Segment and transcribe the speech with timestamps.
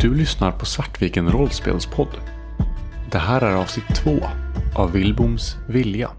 [0.00, 2.08] Du lyssnar på Svartviken rollspelspodd.
[3.10, 4.18] Det här är avsnitt två
[4.76, 6.10] av Vilboms vilja.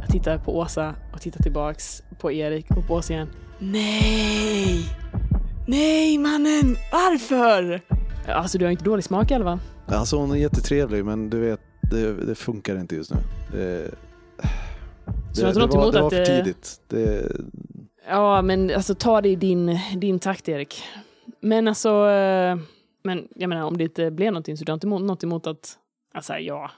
[0.00, 3.28] Jag tittar på Åsa och tittar tillbaks på Erik och på Åsa igen.
[3.58, 4.84] Nej!
[5.66, 6.76] Nej mannen!
[6.92, 7.82] Varför?
[8.26, 9.58] Alltså du har inte dålig smak i fall.
[9.86, 13.16] Alltså hon är jättetrevlig men du vet, det, det funkar inte just nu.
[13.52, 13.90] Det,
[15.32, 16.80] Så det, det, var, emot det var att för det- tidigt.
[16.88, 17.32] Det,
[18.08, 20.82] Ja men alltså ta det i din, din takt Erik.
[21.40, 22.58] Men alltså, eh,
[23.04, 25.46] men jag menar om det inte blev någonting så du har inte emot, något emot
[25.46, 25.78] att,
[26.14, 26.70] alltså ja,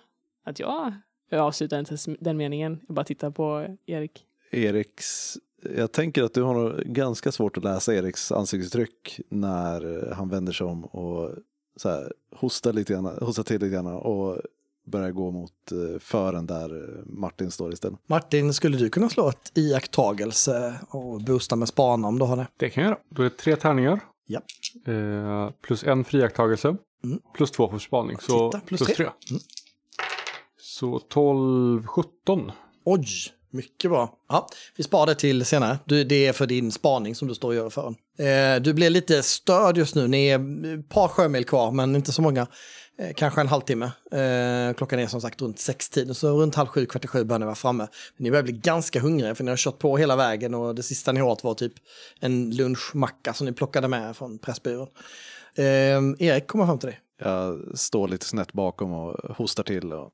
[0.45, 0.93] att jag,
[1.31, 2.81] jag avslutar inte den meningen.
[2.89, 4.25] Jag bara tittar på Erik.
[4.51, 5.35] Eriks,
[5.77, 10.53] jag tänker att du har nog ganska svårt att läsa Eriks ansiktsuttryck när han vänder
[10.53, 11.31] sig om och
[11.77, 14.39] så här, hostar, lite grann, hostar till lite grann och
[14.87, 17.99] börjar gå mot eh, fören där Martin står istället.
[18.07, 22.47] Martin, skulle du kunna slå ett iakttagelse och boosta med spana om du har det?
[22.57, 23.01] Det kan jag göra.
[23.09, 24.01] Då är det tre tärningar.
[24.27, 24.41] Ja.
[24.93, 26.77] Eh, plus en friaktagelse.
[27.05, 27.21] Mm.
[27.35, 28.17] Plus två för spaning.
[28.21, 28.95] Så Titta, plus plus, tre.
[28.97, 29.05] tre.
[29.31, 29.43] Mm.
[30.61, 32.53] Så 12, 17.
[32.85, 33.07] Oj,
[33.55, 34.13] mycket bra.
[34.29, 35.79] Ja, vi sparar det till senare.
[35.85, 38.91] Du, det är för din spaning som du står och gör för eh, Du blir
[38.91, 40.09] lite störd just nu.
[40.09, 40.39] Ni är
[40.79, 42.47] ett par sjömil kvar, men inte så många.
[42.99, 43.85] Eh, kanske en halvtimme.
[44.13, 47.39] Eh, klockan är som sagt runt sextiden, så runt halv sju, kvart i sju bör
[47.39, 47.89] ni vara framme.
[48.17, 51.13] Ni börjar bli ganska hungriga, för ni har kört på hela vägen och det sista
[51.13, 51.73] ni åt var typ
[52.21, 54.89] en lunchmacka som ni plockade med från Pressbyrån.
[55.55, 57.01] Eh, Erik kommer fram till dig.
[57.19, 59.93] Jag står lite snett bakom och hostar till.
[59.93, 60.11] Och,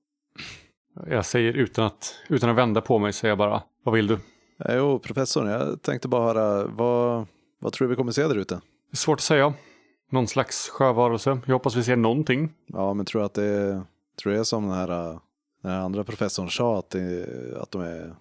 [1.06, 4.18] jag säger utan att, utan att vända på mig, säger jag bara, vad vill du?
[4.64, 7.26] Eh, jo, professorn, jag tänkte bara höra, vad,
[7.58, 8.60] vad tror du vi kommer se där ute?
[8.92, 9.54] Svårt att säga.
[10.10, 11.40] Någon slags sjövarelse.
[11.46, 12.52] Jag hoppas vi ser någonting.
[12.66, 13.82] Ja, men tror att det är,
[14.22, 14.88] tror det är som den här,
[15.62, 17.26] den här andra professorn sa, att, det,
[17.60, 18.14] att de är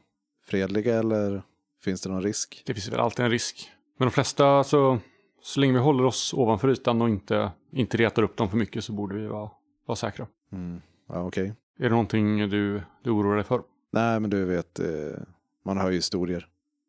[0.46, 1.44] fredliga eller
[1.84, 2.64] finns det någon risk?
[2.66, 3.72] Det finns väl alltid en risk.
[3.98, 5.00] Men de flesta, så,
[5.42, 8.84] så länge vi håller oss ovanför ytan och inte, inte retar upp dem för mycket
[8.84, 9.50] så borde vi vara,
[9.86, 10.28] vara säkra.
[10.52, 10.82] Mm.
[11.08, 11.54] Ja, okej.
[11.80, 13.62] Är det någonting du, du oroar dig för?
[13.92, 15.20] Nej, men du vet, eh,
[15.66, 16.48] man hör ju historier.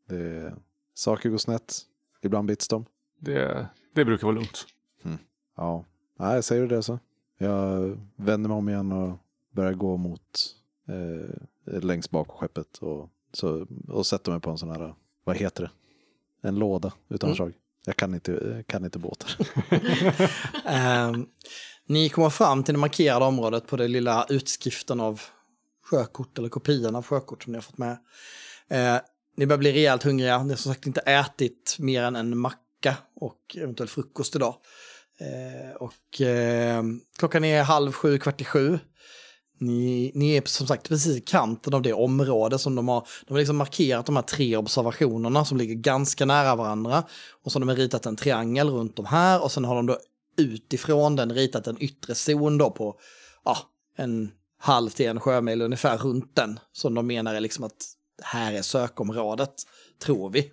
[0.09, 0.55] Det,
[0.95, 1.75] saker går snett,
[2.23, 2.84] ibland bits de.
[3.19, 4.67] Det, det brukar vara lugnt.
[5.56, 5.84] Ja,
[6.19, 6.99] nej, säger du det så.
[7.39, 9.19] Jag vänder mig om igen och
[9.51, 10.56] börjar gå mot
[10.89, 15.37] eh, längst bak på skeppet och, så, och sätter mig på en sån här, vad
[15.37, 15.71] heter det?
[16.49, 17.37] En låda utan Mm.
[17.37, 17.53] slag.
[17.87, 19.31] Jag kan inte, kan inte båtar.
[20.67, 21.27] Ehm,
[21.91, 25.21] ni kommer fram till det markerade området på den lilla utskriften av
[25.84, 27.99] sjökort eller kopian av sjökort som ni har fått med.
[28.71, 29.01] Eh,
[29.37, 30.43] ni börjar bli rejält hungriga.
[30.43, 34.55] Ni har som sagt inte ätit mer än en macka och eventuellt frukost idag.
[35.21, 36.83] Eh, och eh,
[37.19, 38.78] klockan är halv sju, kvart i sju.
[39.59, 43.33] Ni, ni är som sagt precis i kanten av det område som de har, de
[43.33, 47.05] har liksom markerat de här tre observationerna som ligger ganska nära varandra.
[47.45, 49.99] Och så har de ritat en triangel runt de här och sen har de då
[50.36, 53.00] utifrån den ritat en yttre zon då på
[53.44, 53.58] ja,
[53.96, 56.60] en halv till en sjömil ungefär runt den.
[56.72, 59.54] Som de menar är liksom att här är sökområdet,
[59.98, 60.52] tror vi.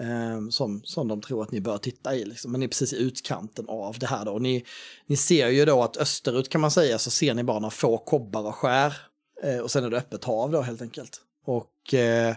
[0.00, 2.24] Ehm, som, som de tror att ni bör titta i.
[2.24, 2.52] Liksom.
[2.52, 4.32] Men ni är precis i utkanten av det här då.
[4.32, 4.64] Och ni,
[5.06, 7.98] ni ser ju då att österut kan man säga så ser ni bara några få
[7.98, 8.96] kobbar och skär.
[9.42, 11.20] ehm, och sen är det öppet hav då helt enkelt.
[11.44, 12.36] Och eh,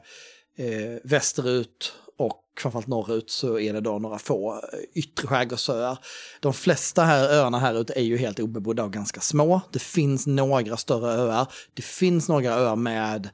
[0.56, 5.98] eh, västerut och framförallt norrut så är det då några få eh, yttre skärgårdsöar.
[6.40, 9.62] De flesta här öarna här ute är ju helt obebodda och ganska små.
[9.72, 11.48] Det finns några större öar.
[11.74, 13.30] Det finns några öar med,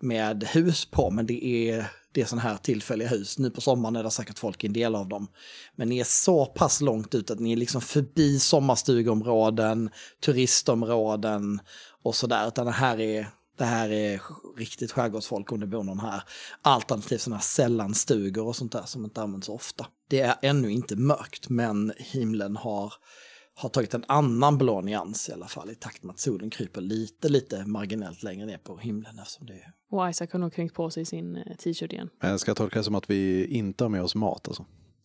[0.00, 3.38] med hus på, men det är, det är sådana här tillfälliga hus.
[3.38, 5.28] Nu på sommaren är det säkert folk i en del av dem.
[5.76, 9.90] Men ni är så pass långt ut att ni är liksom förbi sommarstugområden,
[10.24, 11.60] turistområden
[12.02, 12.48] och sådär.
[12.48, 14.20] Utan det här är, det här är
[14.56, 16.22] riktigt skärgårdsfolk om det bor någon här.
[16.62, 19.86] Alternativt sådana här sällanstugor och sånt där som inte används ofta.
[20.08, 22.92] Det är ännu inte mörkt men himlen har,
[23.54, 26.80] har tagit en annan blå nyans i alla fall i takt med att solen kryper
[26.80, 30.74] lite, lite marginellt längre ner på himlen eftersom det är Och Isaac har nog kränkt
[30.74, 32.10] på sig sin eh, t-shirt igen.
[32.20, 34.64] Men jag ska tolka det som att vi inte har med oss mat alltså.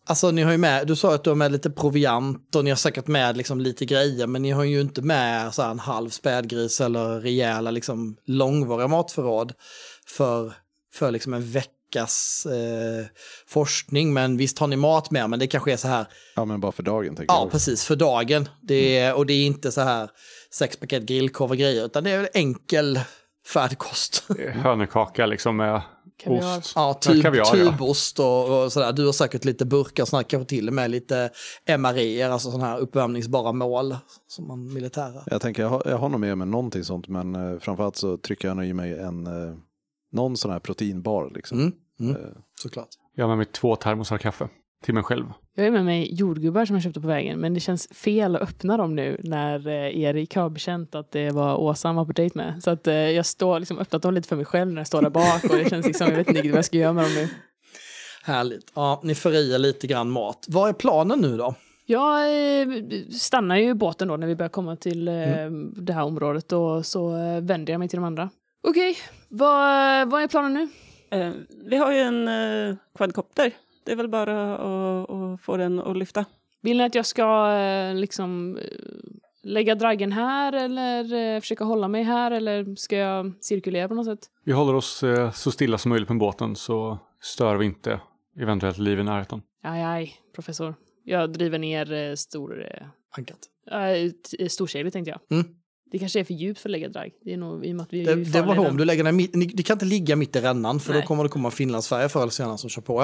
[0.09, 2.69] Alltså ni har ju med, du sa att du har med lite proviant och ni
[2.69, 5.79] har säkert med liksom lite grejer men ni har ju inte med så här en
[5.79, 9.53] halv spädgris eller rejäla liksom långvariga matförråd
[10.07, 10.53] för,
[10.93, 13.05] för liksom en veckas eh,
[13.47, 14.13] forskning.
[14.13, 16.71] Men visst har ni mat med men det kanske är så här, Ja, men bara
[16.71, 17.51] för dagen tänker ja jag.
[17.51, 18.49] precis, för dagen.
[18.61, 20.09] Det är, och det är inte så här
[20.53, 22.99] sex paket grillkorv och grejer utan det är enkel
[23.47, 24.23] färdkost.
[24.63, 25.81] Hönökaka liksom med
[26.23, 26.57] Kaviar.
[26.57, 26.73] Ost.
[26.75, 27.51] Ja, kaviar, ja.
[27.51, 28.93] tubost och, och sådär.
[28.93, 31.29] Du har säkert lite burkar, sådär, kanske till och med lite
[31.77, 33.95] MRE, alltså sådana här uppvärmningsbara mål
[34.27, 35.23] som man militära.
[35.25, 38.17] Jag tänker, jag har, jag har nog med mig någonting sånt, men eh, framförallt så
[38.17, 39.55] trycker jag nog i mig en, eh,
[40.11, 41.31] någon sån här proteinbar.
[41.35, 41.59] Liksom.
[41.59, 42.31] Mm, mm, Eh,
[42.61, 42.89] såklart.
[43.15, 44.49] Jag har med mig två termosar kaffe
[44.83, 45.25] till mig själv.
[45.55, 48.41] Jag är med mig jordgubbar som jag köpte på vägen, men det känns fel att
[48.41, 52.11] öppna dem nu när eh, Erik har bekänt att det var Åsa han var på
[52.11, 52.63] dejt med.
[52.63, 55.01] Så att eh, jag står liksom öppnat dem lite för mig själv när jag står
[55.01, 57.03] där bak och det känns liksom, jag vet inte riktigt vad jag ska göra med
[57.03, 57.27] dem nu.
[58.23, 58.71] Härligt.
[58.75, 60.45] Ja, ni får i lite grann mat.
[60.49, 61.55] Vad är planen nu då?
[61.85, 62.21] Jag
[62.61, 62.67] eh,
[63.11, 65.73] stannar ju i båten då när vi börjar komma till Mm.
[65.77, 67.09] det här området och så
[67.41, 68.29] vänder jag mig till de andra.
[68.67, 68.97] Okej,
[69.29, 70.67] vad, vad är planen nu?
[71.65, 73.51] Vi har ju en eh, quadcopter.
[73.89, 76.25] Det är väl bara att, att få den att lyfta.
[76.61, 78.63] Vill ni att jag ska eh, liksom eh,
[79.43, 84.05] lägga draggen här eller eh, försöka hålla mig här eller ska jag cirkulera på något
[84.05, 84.19] sätt?
[84.43, 85.03] Vi håller oss
[85.33, 87.99] så stilla som möjligt på båten så stör vi inte
[88.39, 89.41] eventuellt liv i närheten.
[89.63, 90.75] Aj, aj, professor.
[91.03, 92.65] Jag driver ner stor...
[93.17, 93.39] Ankat.
[94.39, 95.39] äh, storseglet tänkte jag.
[95.39, 95.55] Mm.
[95.91, 97.11] Det kanske är för djupt för att lägga dragg.
[97.25, 99.03] Det är nog i och med att vi är Det, det var om du lägger
[99.03, 101.01] den mitt, ni, ni kan inte ligga mitt i rännan för Nej.
[101.01, 103.01] då kommer det komma Finlandsfärja förr eller senare som kör på.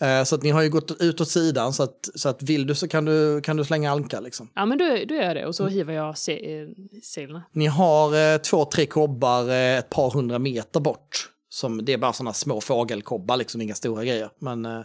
[0.00, 2.66] Eh, så att ni har ju gått ut åt sidan så att, så att vill
[2.66, 4.48] du så kan du, kan du slänga anka liksom.
[4.54, 5.74] Ja, men då, då gör jag det och så Mm.
[5.74, 6.68] hivar jag se, eh,
[7.02, 7.40] seglen.
[7.52, 11.28] Ni har eh, två, tre kobbar eh, ett par hundra meter bort.
[11.48, 14.30] Som, det är bara sådana små fågelkobbar, liksom inga stora grejer.
[14.38, 14.80] Men eh,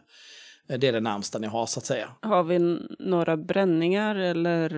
[0.80, 2.10] det är det närmsta ni har så att säga.
[2.22, 2.60] Har vi
[3.00, 4.70] några bränningar eller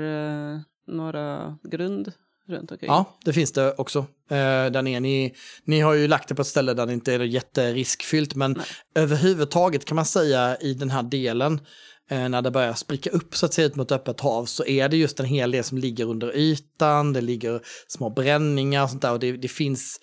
[0.53, 2.11] eh, några grund
[2.49, 2.87] runt omkring?
[2.87, 3.99] Ja, det finns det också.
[4.29, 4.35] Eh,
[4.71, 7.19] där ni, ni, ni har ju lagt det på ett ställe där det inte är
[7.19, 8.65] jätteriskfyllt, men Nej.
[8.95, 11.61] överhuvudtaget kan man säga i den här delen,
[12.11, 14.89] eh, när det börjar spricka upp så att säga ut mot öppet hav, så är
[14.89, 19.01] det just en hel del som ligger under ytan, det ligger små bränningar och sånt
[19.01, 19.99] där, och det, det finns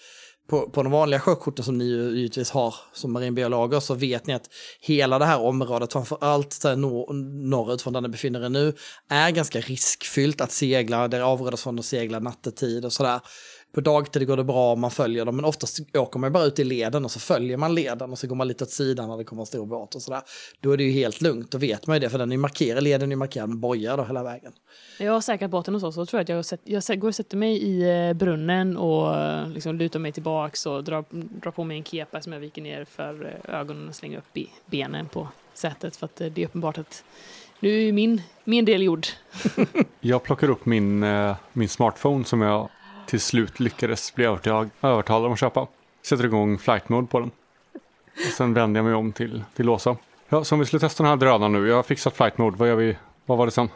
[0.46, 4.34] på, på de vanliga sjökorten som ni ju givetvis har som marinbiologer så vet ni
[4.34, 4.50] att
[4.80, 7.12] hela det här området, framför allt nor
[7.48, 8.72] norrut från där ni befinner er nu,
[9.08, 11.08] är ganska riskfyllt att segla.
[11.08, 13.20] Det avråds från att segla nattetid och sådär.
[13.72, 16.58] På dagtid går det bra om man följer dem, men oftast åker man bara ut
[16.58, 19.16] i leden och så följer man leden och så går man lite åt sidan när
[19.16, 20.22] det kommer en stor båt och sådär.
[20.60, 22.84] Då är det ju helt lugnt, då vet man ju det, för den är markerad,
[22.84, 24.52] leden är markerad med bojar då hela vägen.
[24.98, 27.14] Jag har säkrat båten hos oss så tror jag att jag, sätt, jag går och
[27.14, 31.04] sätter mig i eh, brunnen och eh, liksom lutar mig tillbaks och drar,
[31.40, 34.36] drar på mig en kepa som jag viker ner för eh, ögonen och slänger upp
[34.36, 37.04] i benen på sätet för att det är uppenbart att
[37.60, 39.06] nu är ju min, min del gjord.
[40.00, 41.04] Jag plockar upp min,
[41.52, 42.68] min smartphone som jag
[43.06, 45.66] till slut lyckades bli övertag, övertalad om att köpa.
[46.02, 47.30] Sätter igång flight mode på den.
[48.12, 49.96] Och sen vänder jag mig om till, till Åsa.
[50.28, 51.68] Ja, så om vi skulle testa den här drönaren nu.
[51.68, 52.56] Jag har fixat flight mode.
[52.56, 52.96] Vad gör vi?
[53.26, 53.68] Vad var det sen?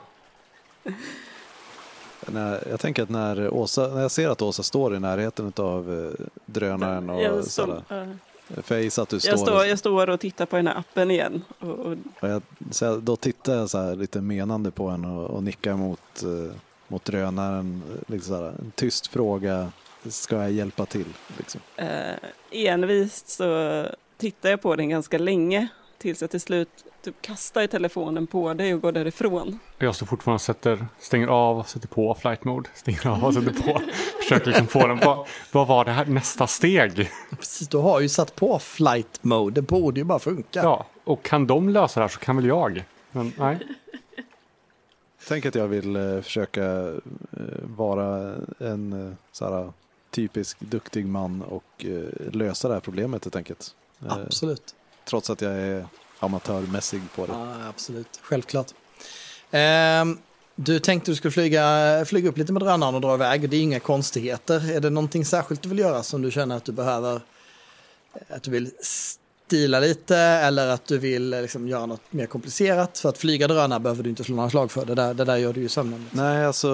[2.26, 6.04] När, jag tänker att när, Åsa, när jag ser att Åsa står i närheten av
[6.04, 7.82] eh, drönaren och jag, sådär.
[7.86, 10.56] står, eh, För jag gissar att du jag, står, står, jag står och tittar på
[10.56, 11.44] den här appen igen.
[11.58, 15.08] Och, och, och jag, så jag, då tittar jag så här lite menande på henne
[15.08, 16.56] och, och nickar mot, eh,
[16.90, 17.82] mot drönaren.
[18.06, 19.72] Liksom här, en tyst fråga,
[20.08, 21.06] ska jag hjälpa till?
[21.38, 21.60] Liksom.
[21.76, 22.14] eh,
[22.52, 23.86] envist så
[24.18, 26.68] tittar jag på den ganska länge tills jag till slut
[27.02, 29.58] typ kastar telefonen på dig och går därifrån.
[29.78, 32.68] Jag står fortfarande och sätter, stänger av, sätter på flight mode.
[32.74, 33.80] Stänger av och sätter på.
[34.22, 34.98] Försöker liksom få den.
[34.98, 37.10] Vad, vad var det här nästa steg?
[37.30, 40.62] Precis, du har ju satt på flight mode, det borde ju bara funka.
[40.62, 42.84] Ja, och kan de lösa det här så kan väl jag.
[43.12, 43.58] Men nej.
[45.30, 49.72] Tänk att jag vill eh, försöka eh, vara en eh, så
[50.10, 51.86] typisk duktig man och
[52.32, 53.74] lösa det här problemet helt enkelt.
[54.08, 54.74] Absolut.
[55.04, 55.86] trots att jag är
[56.18, 57.32] amatörmässig på det.
[57.32, 58.20] Ja, absolut.
[58.22, 58.66] Självklart.
[59.50, 60.18] Ehm,
[60.54, 63.50] du tänkte du skulle flyga, flyga upp lite med drönaren och dra iväg.
[63.50, 64.72] Det är inga konstigheter.
[64.72, 67.20] Är det någonting särskilt du vill göra som du känner att du behöver?
[68.28, 68.70] Att du vill
[69.50, 72.98] stila lite eller att du vill eh, liksom göra något mer komplicerat?
[72.98, 74.84] För att flyga drönare behöver du inte slå några slag för.
[74.84, 76.06] Det där, det där gör du ju sömnande.
[76.10, 76.68] Nej, alltså.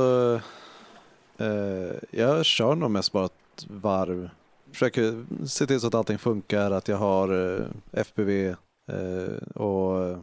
[1.39, 4.31] Eh, jag kör nog mest bara ett varv.
[4.73, 8.49] Försöker se till så att allting funkar, att jag har eh, FPV
[8.93, 10.19] eh, och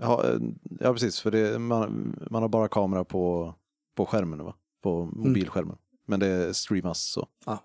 [0.00, 0.38] ja, eh,
[0.80, 3.54] ja, precis, för det, man, man har bara kamera på,
[3.96, 4.54] på skärmen, va?
[4.82, 5.76] på mobilskärmen.
[6.06, 7.28] Men det streamas så.
[7.46, 7.58] Ja.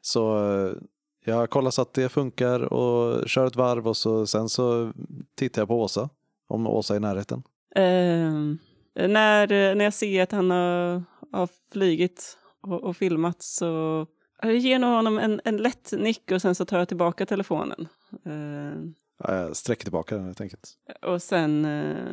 [0.00, 0.72] Så eh,
[1.26, 4.92] jag kollar så att det funkar och kör ett varv och så, sen så
[5.34, 6.08] tittar jag på Åsa,
[6.48, 7.42] om Åsa är i närheten.
[7.74, 8.32] Eh,
[9.08, 11.02] när, när jag ser att han har,
[11.32, 14.06] har flygit och, och filmat så
[14.42, 17.88] jag ger nog honom en, en lätt nick och sen så tar jag tillbaka telefonen.
[18.24, 20.68] Eh, Ja, jag sträcker tillbaka den helt enkelt.
[21.02, 22.06] och sen eh,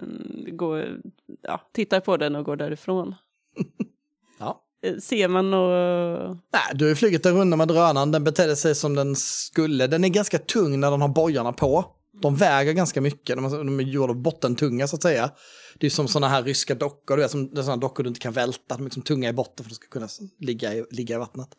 [0.51, 1.01] går,
[1.41, 3.15] ja, tittar på den och går därifrån.
[4.39, 4.63] Ja.
[4.84, 6.38] Eh, ser man något...
[6.54, 9.88] Nej, du har ju flugit en runda med drönaren, den betedde sig som den skulle.
[9.88, 11.86] Den är ganska tung när den har bojarna på.
[12.22, 15.32] De väger ganska mycket, de är, de är gjorda av bottentunga så att säga.
[15.80, 18.08] Det är som sådana här ryska dockor, du är som, det är sådana dockor du
[18.08, 20.08] inte kan välta, de är liksom tunga i botten för att de ska kunna
[20.40, 21.50] ligga i, ligga i vattnet.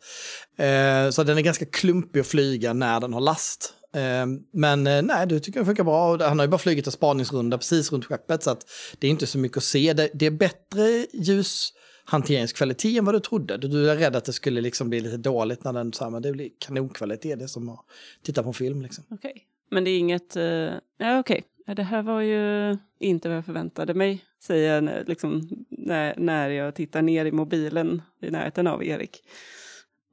[0.57, 3.73] Eh, så den är ganska klumpig att flyga när den har last.
[3.95, 6.17] Eh, men eh, nej, du tycker den funkar bra.
[6.27, 8.65] Han har ju bara flugit en spaningsrunda precis runt skeppet så att
[8.99, 9.93] det är inte så mycket att se.
[9.93, 11.73] Det, det är bättre ljus
[12.05, 13.57] hanteringskvalitet än vad du trodde.
[13.57, 16.21] Du, är rädd att det skulle liksom bli lite dåligt när den, så här, men
[16.21, 17.85] det blir kanonkvalitet, det är som att
[18.23, 19.03] titta på en film liksom.
[19.09, 19.45] Okej.
[19.71, 20.37] Men det är inget...
[20.37, 21.43] uh, ja, okej.
[21.65, 26.13] Ja, Det här var ju inte vad jag förväntade mig, säger jag när- liksom, när,
[26.17, 29.23] när jag tittar ner i mobilen i närheten av Erik.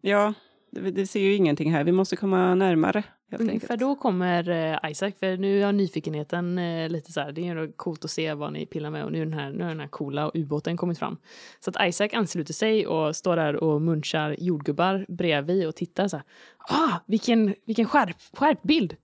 [0.01, 0.35] Ja,
[0.71, 1.85] det, det ser ju ingenting här.
[1.85, 3.05] Vi måste komma närmare,
[3.41, 3.81] Ungefär enkelt.
[3.81, 7.73] då kommer eh, Isaac, för nu har nyfikenheten eh, lite så här, det är ju
[7.73, 9.81] coolt att se vad ni pillar med och nu, är den här, nu har den
[9.81, 11.17] här coola ubåten kommit fram.
[11.61, 16.17] Så att Isaac ansluter sig och står där och munchar jordgubbar bredvid och tittar så
[16.17, 16.25] här.
[16.59, 18.97] Ah, vilken, vilken skärp, skärpbild!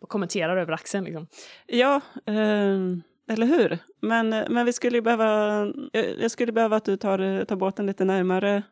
[0.00, 1.26] Och kommenterar över axeln liksom.
[1.66, 2.78] Ja, eh,
[3.28, 3.78] eller hur?
[4.00, 5.66] Men, men vi skulle behöva...
[6.20, 8.62] Jag, skulle behöva att du tar, tar båten lite närmare eh,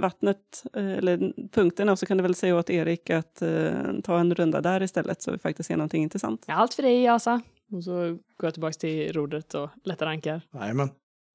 [0.00, 3.72] vattnet, eh, eller punkten, och så kan du väl säga åt Erik att eh,
[4.04, 6.44] ta en runda där istället så vi faktiskt ser någonting intressant.
[6.46, 7.40] Ja, allt för dig, Asa.
[7.72, 7.92] Och så
[8.36, 10.40] går jag tillbaka till rodret och lättar ankar.
[10.54, 10.88] Jajamän.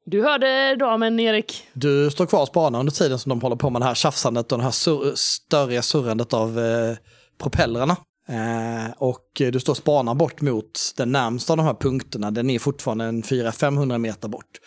[0.05, 1.67] Du hörde damen, Erik.
[1.73, 4.51] Du står kvar och spanar under tiden som de håller på med det här tjafsandet
[4.51, 6.97] och det här sur- störiga surrandet av eh,
[7.37, 7.95] propellrarna.
[8.27, 12.31] Eh, och du står och spanar bort mot den närmsta av de här punkterna.
[12.31, 14.59] Den är fortfarande en 400-500 meter bort.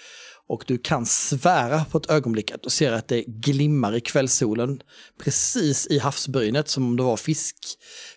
[0.48, 4.80] Och du kan svära på ett ögonblick att du ser att det glimmar i kvällssolen
[5.24, 7.56] precis i havsbrynet som om det var fisk,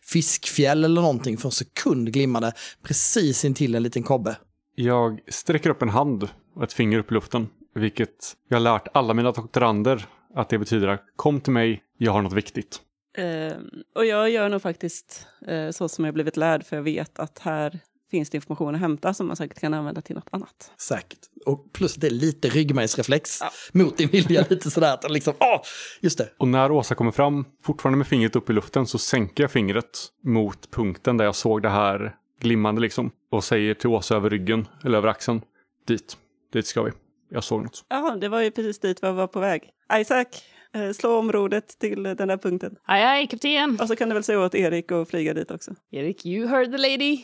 [0.02, 1.38] fiskfjäll eller någonting.
[1.38, 2.54] För en sekund glimmade
[2.84, 4.38] precis intill en liten kobbe.
[4.76, 7.48] Jag sträcker upp en hand och ett finger upp i luften.
[7.76, 10.06] Vilket jag har lärt alla mina doktorander
[10.36, 12.82] att det betyder att kom till mig, jag har något viktigt.
[13.18, 13.58] Eh,
[13.96, 17.40] och jag gör nog faktiskt eh, så som jag blivit lärd, för jag vet att
[17.40, 17.80] här
[18.16, 20.72] finns det information att hämta som man säkert kan använda till något annat.
[20.78, 21.20] Säkert.
[21.46, 23.50] Och plus att det är lite ryggmärgsreflex Ja.
[23.84, 24.46] mot din vilja.
[24.50, 25.62] Lite sådär att liksom, åh,
[26.02, 26.30] just det.
[26.38, 30.08] Och när Åsa kommer fram, fortfarande med fingret upp i luften, så sänker jag fingret
[30.24, 33.12] mot punkten där jag såg det här glimmande liksom.
[33.32, 35.42] Och säger till Åsa över ryggen, eller över axeln,
[35.88, 36.18] dit,
[36.54, 36.92] dit ska vi.
[37.30, 37.86] Jag såg något.
[37.90, 39.70] Ja, det var ju precis dit vi var på väg.
[39.94, 40.26] Isaac,
[40.74, 42.76] eh, slå om rodret till den där punkten.
[42.86, 43.78] Aj, aj, kapten.
[43.82, 45.72] Och så kan du väl säga åt Erik att flyga dit också.
[45.92, 47.18] Erik, you heard the lady.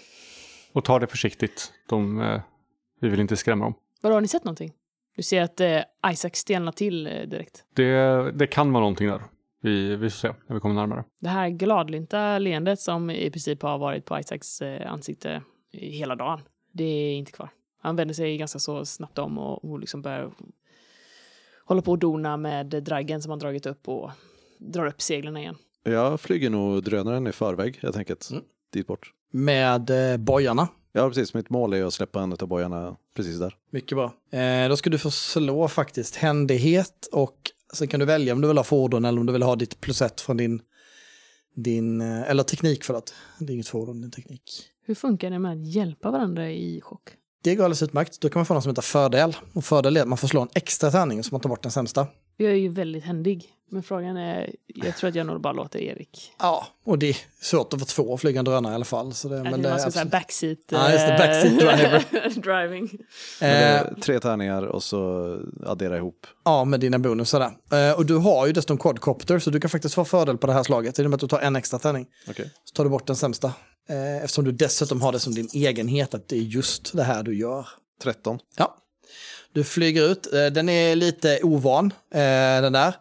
[0.74, 1.74] Och ta det försiktigt.
[1.90, 2.42] De, eh,
[3.00, 3.74] vi vill inte skrämma dem.
[4.02, 4.74] Vadå, har ni sett någonting?
[5.16, 7.66] Du ser att eh, Isaac stelnar till eh, direkt.
[7.74, 9.22] Det, det kan vara någonting där.
[9.62, 11.04] Vi, vi får se när vi kommer närmare.
[11.20, 16.42] Det här gladlynta leendet som i princip har varit på Isaacs eh, ansikte hela dagen,
[16.72, 17.50] det är inte kvar.
[17.82, 20.32] Han vänder sig ganska så snabbt om och, och liksom börjar
[21.66, 24.12] hålla på och dona med draggen som han dragit upp och
[24.60, 25.56] drar upp seglen igen.
[25.84, 28.30] Jag flyger nog drönaren i förväg helt enkelt.
[28.32, 28.44] Mm.
[28.74, 29.14] Dit bort.
[29.32, 30.68] Med eh, bojarna.
[30.94, 31.34] Ja, precis.
[31.34, 33.56] Mitt mål är att släppa en av bojarna precis där.
[33.72, 34.14] Mycket bra.
[34.40, 37.38] Eh, då ska du få slå faktiskt händighet och
[37.74, 39.82] sen kan du välja om du vill ha fordon eller om du vill ha ditt
[39.82, 40.62] plus ett från din,
[41.56, 43.14] din eh, eller teknik förlåt.
[43.40, 44.64] Det är inget fordon, det är teknik.
[44.86, 47.10] Hur funkar det med att hjälpa varandra i chock?
[47.44, 48.22] Det går alldeles utmärkt.
[48.22, 49.36] Då kan man få något som heter fördel.
[49.54, 51.72] Och fördel är att man får slå en extra tärning så man tar bort den
[51.72, 52.08] sämsta.
[52.38, 55.80] Jag är ju väldigt händig, men frågan är, jag tror att jag nog bara låter
[55.80, 56.32] Erik.
[56.40, 59.14] Ja, och det är svårt att få två och flyga en drönare i alla fall.
[59.14, 62.42] Så det, Men men det är ska säga absolut- backseat, Ja, just det, backseat driver.
[62.42, 62.90] driving.
[63.42, 66.28] Eh, tre tärningar och så addera ihop.
[66.46, 67.90] Ja, med dina bonusar där.
[67.90, 70.54] Eh, och du har ju dessutom quadcopter så du kan faktiskt få fördel på det
[70.54, 71.00] här slaget.
[71.00, 72.06] I och med att du tar en extra tärning.
[72.30, 72.52] Okej.
[72.64, 73.54] Så tar du bort den sämsta.
[73.90, 77.24] Eh, eftersom du dessutom har det som din egenhet att det är just det här
[77.24, 77.68] du gör.
[78.04, 78.40] 13.
[78.58, 78.78] Ja.
[79.54, 80.34] Du flyger ut.
[80.34, 82.94] Eh, den är lite ovan, eh, den där.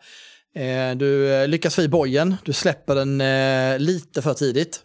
[0.54, 2.36] Eh, du eh, lyckas få i bojen.
[2.44, 4.82] Du släpper den eh, lite för tidigt.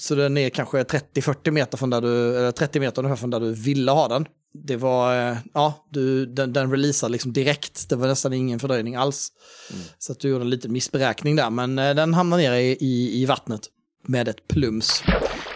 [0.00, 3.40] Så den är kanske 30-40 meter från där du, eller 30 meter ungefär från där
[3.40, 4.26] du ville ha den.
[4.54, 7.88] Det var, ja, du, den, den releasade liksom direkt.
[7.88, 9.32] Det var nästan ingen fördröjning alls.
[9.98, 13.26] Så att du gjorde en liten missberäkning där, men den hamnar nere i, i, i
[13.26, 13.60] vattnet
[14.06, 15.02] med ett plums.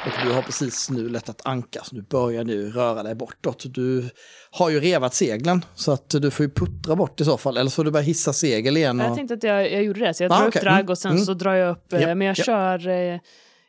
[0.06, 3.64] Och du har precis nu lättat anka, så du börjar nu röra dig bortåt.
[3.74, 4.10] Du
[4.50, 7.70] har ju revat seglen, så att du får ju puttra bort i så fall, eller
[7.70, 8.98] så får du bara hissa segel igen.
[8.98, 9.16] Jag Och...
[9.16, 10.60] tänkte att jag, jag gjorde det, så jag Ah, drar okej.
[10.62, 11.24] upp Mm, och sen mm.
[11.24, 12.44] så drar jag upp, eh, Ja, men jag ja.
[12.44, 13.20] kör, eh,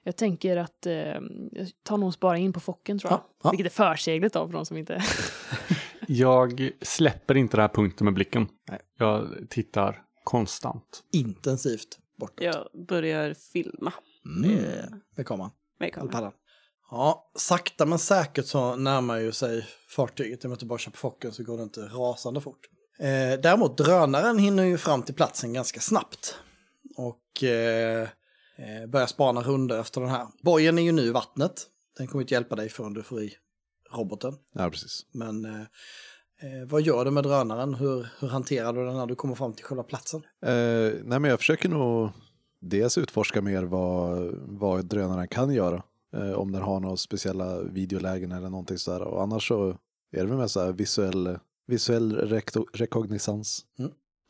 [0.03, 3.20] jag tänker att eh, jag tar nog bara in på focken tror jag.
[3.20, 3.50] Ja, ja.
[3.50, 5.03] Vilket är förseglet då för de som inte...
[6.10, 8.48] Jag släpper inte den här punkten med blicken.
[8.70, 8.79] Nej.
[9.00, 11.03] Jag tittar konstant.
[11.13, 12.41] Intensivt bortåt.
[12.46, 13.94] Jag börjar filma
[14.25, 14.62] Mm.
[15.17, 15.51] Med kameran.
[15.79, 16.31] Med kameran.
[16.91, 20.43] Ja, sakta men säkert så närmar ju sig fartyget.
[20.43, 22.60] I och med att du bara kör på focken så går det inte rasande fort.
[23.00, 26.39] Eh, däremot drönaren hinner ju fram till platsen ganska snabbt.
[26.96, 28.01] Och eh,
[28.57, 30.27] eh, börjar spana runder efter den här.
[30.43, 31.67] Bojen är ju nu i vattnet.
[31.98, 33.34] Den kommer inte hjälpa dig förrän du får i
[33.93, 34.34] roboten.
[34.53, 35.05] Ja, precis.
[35.12, 35.62] Men eh,
[36.41, 37.74] eh, vad gör du med drönaren?
[37.74, 40.22] Hur, hur hanterar du den när du kommer fram till själva platsen?
[40.46, 40.51] Eh,
[41.03, 42.10] nej, men jag försöker nog
[42.60, 45.84] dels utforska mer vad, vad drönaren kan göra.
[46.14, 49.02] Eh, om den har några speciella videolägen eller någonting sådär.
[49.02, 49.70] Och annars så
[50.12, 52.16] är det väl mer så här visuell, visuell
[52.74, 53.66] rekognisans.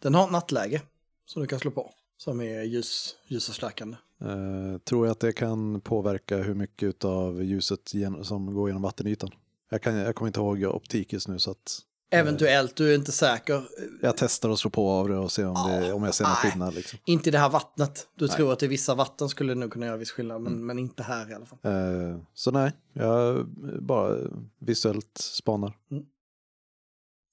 [0.01, 0.81] Den har nattläge
[1.25, 1.91] som du kan slå på.
[2.17, 3.97] Som är ljus, ljusförstärkande.
[4.21, 9.29] Eh, tror jag att det kan påverka hur mycket av ljuset som går genom vattenytan.
[9.69, 13.11] Jag, kan, jag kommer inte ihåg optik just nu så att Eventuellt, du är inte
[13.11, 13.63] säker.
[14.01, 16.33] jag testar att slå på av det och se om, det, om jag ser någon
[16.43, 16.51] nej.
[16.51, 16.73] skillnad.
[16.73, 16.99] Liksom.
[17.05, 18.07] Inte i det här vattnet.
[18.15, 20.79] Du tror att i vissa vatten skulle det nog kunna göra viss skillnad, men, men
[20.79, 21.59] inte här i alla fall.
[21.63, 23.47] Eh, så nej, jag
[23.81, 24.17] bara
[24.59, 25.73] visuellt spanar.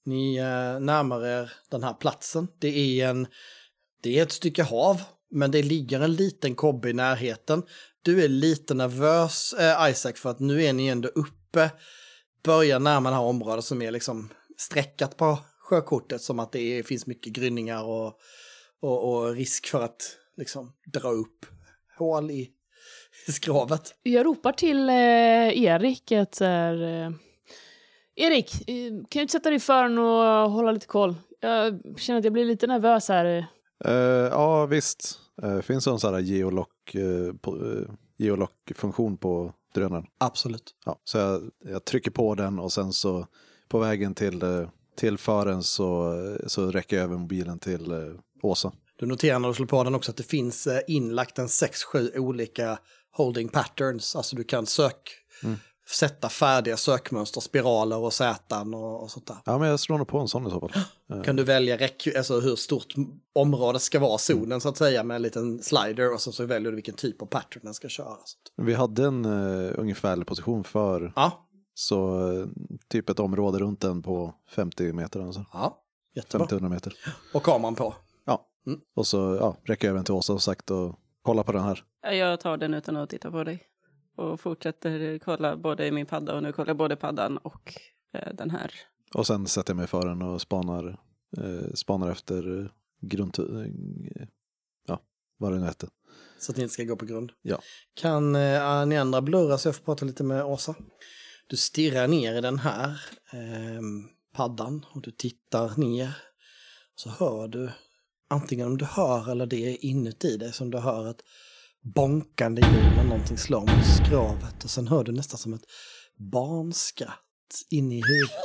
[0.05, 2.47] Ni eh, närmar er den här platsen.
[2.59, 3.27] Det är, en,
[4.03, 5.01] det är ett stycke hav,
[5.31, 7.63] men det ligger en liten kobbe i närheten.
[8.01, 11.71] Du är lite nervös, eh, Isaac, för att nu är ni ändå uppe,
[12.43, 16.83] börjar närma det här området som är liksom sträckat på sjökortet, som att det är,
[16.83, 18.13] finns mycket grynningar och,
[18.81, 21.45] och, och risk för att liksom dra upp
[21.97, 22.49] hål i,
[23.27, 23.95] i skrovet.
[24.03, 27.09] Jag ropar till eh, Erik att eh,
[28.15, 31.15] Erik, eh, kan du sätta dig i fören och hålla lite koll?
[31.39, 33.47] Jag känner att jag blir lite nervös här.
[33.85, 33.93] Eh,
[34.31, 35.19] ja, visst.
[35.43, 36.95] Uh, finns det en sån här geolock,
[37.41, 40.05] på, eh, geolock-funktion på drönaren?
[40.17, 40.75] Absolut.
[40.85, 43.27] Ja, så jag, jag trycker på den och sen så
[43.75, 44.67] på vägen till, eh,
[44.97, 46.13] till fören så,
[46.47, 47.97] så räcker jag över mobilen till eh,
[48.41, 48.71] Åsa.
[48.99, 52.17] Du noterar när du slår på den också att det finns eh, inlagt en 6-7
[52.17, 52.77] olika
[53.11, 54.15] holding patterns.
[54.15, 55.11] Alltså du kan sök,
[55.89, 59.37] sätta färdiga sökmönster, spiraler och sätan och, och sånt där.
[59.45, 60.71] Ja, men jag slår nog på en sån i så fall.
[61.23, 62.93] Kan du välja räck, alltså hur stort
[63.33, 66.71] området ska vara, zonen så att säga, med en liten slider och så, så väljer
[66.71, 68.17] du vilken typ av pattern den ska köra.
[68.57, 71.44] Vi hade en uh, ungefärlig position för Ja,
[71.77, 72.47] så eh,
[72.87, 75.19] typ ett område runt den på 50 meter.
[75.19, 75.45] Alltså.
[75.53, 75.83] ja,
[76.15, 76.47] jättebra.
[76.47, 76.93] 50-100 meter.
[77.33, 77.95] Och kameran på.
[78.25, 78.79] Ja, Mm.
[78.95, 81.83] och så ja, räcker jag över till Åsa och sagt och kolla på den här.
[82.01, 83.63] Jag tar den utan att titta på dig.
[84.15, 87.73] Och fortsätter kolla både i min padda och nu kollar jag både paddan och
[88.13, 88.71] eh, den här.
[89.13, 90.99] Och sen sätter jag mig för den och spanar,
[91.37, 92.71] eh, spanar efter
[93.01, 93.39] grund...
[93.39, 94.27] Eh,
[94.87, 94.99] ja,
[95.37, 95.87] vad det nu hette.
[96.39, 97.31] Så att ni inte ska gå på grund.
[97.41, 97.59] Ja.
[97.93, 100.75] Kan eh, ni andra blurra så jag får prata lite med Åsa?
[101.47, 103.81] Du stirrar ner i den här eh,
[104.33, 106.17] paddan och du tittar ner.
[106.95, 107.69] Så hör du,
[108.29, 111.21] antingen om du hör eller det är inuti dig som du hör ett
[111.81, 114.63] bonkande ljud när någonting slår mot skrovet.
[114.63, 115.65] Och sen hör du nästan som ett
[116.17, 118.35] barnskratt inne i huvudet.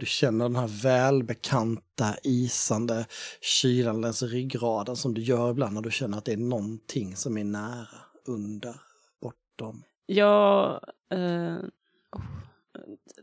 [0.00, 3.06] Du känner den här välbekanta isande
[3.40, 7.38] kylan längs ryggraden som du gör ibland när du känner att det är någonting som
[7.38, 8.74] är nära, under,
[9.20, 9.84] bortom.
[10.06, 10.80] Jag
[11.12, 11.58] eh,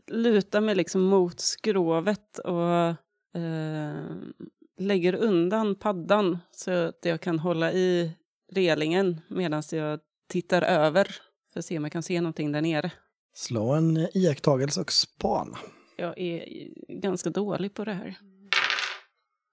[0.06, 2.88] lutar mig liksom mot skrovet och
[3.40, 4.04] eh,
[4.78, 8.12] lägger undan paddan så att jag kan hålla i
[8.52, 11.16] relingen medan jag tittar över
[11.52, 12.92] för att se om jag kan se någonting där nere.
[13.34, 15.58] Slå en iakttagelse och spana.
[15.96, 18.18] Jag är ganska dålig på det här.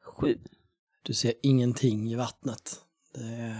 [0.03, 0.37] Sju.
[1.01, 2.81] Du ser ingenting i vattnet.
[3.13, 3.55] Det,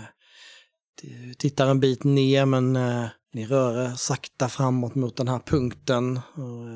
[1.01, 5.39] du tittar en bit ner men eh, ni rör er sakta framåt mot den här
[5.39, 6.17] punkten.
[6.35, 6.69] Och,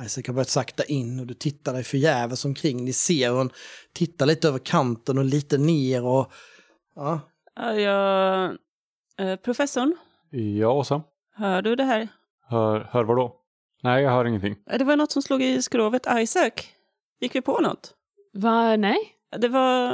[0.00, 2.84] eh, Isaac har börjat sakta in och du tittar dig förgäves omkring.
[2.84, 3.50] Ni ser hon
[3.92, 6.32] tittar lite över kanten och lite ner och
[6.94, 7.20] ja,
[7.56, 8.56] Ja, jag,
[9.18, 9.96] eh, professorn,
[10.30, 11.02] Ja, Åsa.
[11.34, 12.08] hör du det här?
[12.48, 13.36] Hör, hör vad då?
[13.82, 14.56] Nej, jag hör ingenting.
[14.78, 16.06] Det var något som slog i skrovet.
[16.18, 16.50] Isaac,
[17.20, 17.94] gick vi på något?
[18.34, 18.96] Va, nej?
[19.38, 19.90] Det var,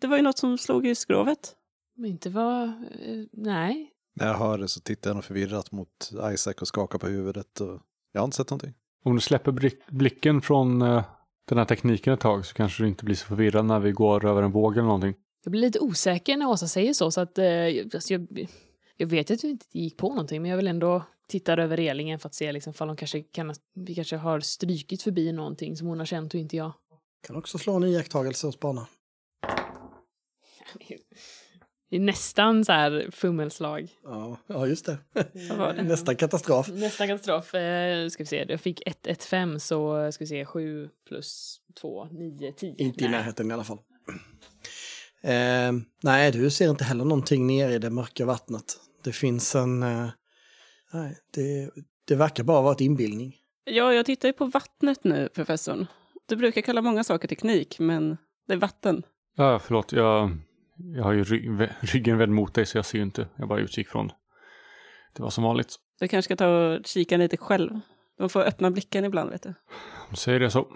[0.00, 1.54] det var ju något som slog i skrovet.
[1.96, 2.62] Men inte vad...
[2.64, 3.90] eh, nej.
[4.16, 7.60] När jag hör det så tittar jag nog förvirrat mot Isaac och skakar på huvudet.
[7.60, 7.80] Och
[8.12, 8.74] jag har inte sett någonting.
[9.04, 11.04] Om du släpper blick- blicken från eh,
[11.48, 14.24] den här tekniken ett tag så kanske du inte blir så förvirrad när vi går
[14.26, 15.14] över en våg eller någonting.
[15.44, 17.44] Jag blir lite osäker när Åsa säger så, så att eh,
[17.94, 18.46] alltså, jag,
[18.96, 22.18] jag vet att vi inte gick på någonting, men jag vill ändå titta över relingen
[22.18, 25.98] för att se liksom, hon kanske kan, vi kanske har strykit förbi någonting som hon
[25.98, 26.72] har känt och inte jag.
[27.26, 28.86] kan också slå en iakttagelse och spana.
[31.96, 33.88] Det är nästan så här fummelslag.
[34.04, 34.98] Ja, ja just det.
[35.12, 35.82] Det?
[35.82, 36.68] Nästan katastrof.
[36.68, 37.54] Nästan katastrof.
[37.54, 41.60] Eh, ska vi se, jag fick 1, 1, 5 så ska vi se 7 plus
[41.80, 42.74] 2, 9, 10.
[42.78, 43.10] Inte i Nej.
[43.10, 43.78] närheten i alla fall.
[45.22, 48.76] Eh, nej, du ser inte heller någonting nere i det mörka vattnet.
[49.04, 49.82] Det finns en...
[49.82, 50.08] Eh,
[50.92, 51.70] nej, det,
[52.04, 53.36] det verkar bara vara ett inbildning.
[53.64, 55.86] Ja, jag tittar ju på vattnet nu, professorn.
[56.26, 59.02] Du brukar kalla många saker teknik, men det är vatten.
[59.36, 59.92] Ja, förlåt.
[59.92, 60.30] Jag,
[60.76, 63.28] jag har ju ry ryggen vänd mot dig så jag ser ju inte.
[63.36, 64.10] Jag bara utgick från
[65.12, 65.76] det var som vanligt.
[66.00, 67.80] Du kanske ska ta och kika lite själv.
[68.18, 69.48] De får öppna blicken ibland, vet du.
[69.48, 69.54] Om
[70.10, 70.68] du säger det så.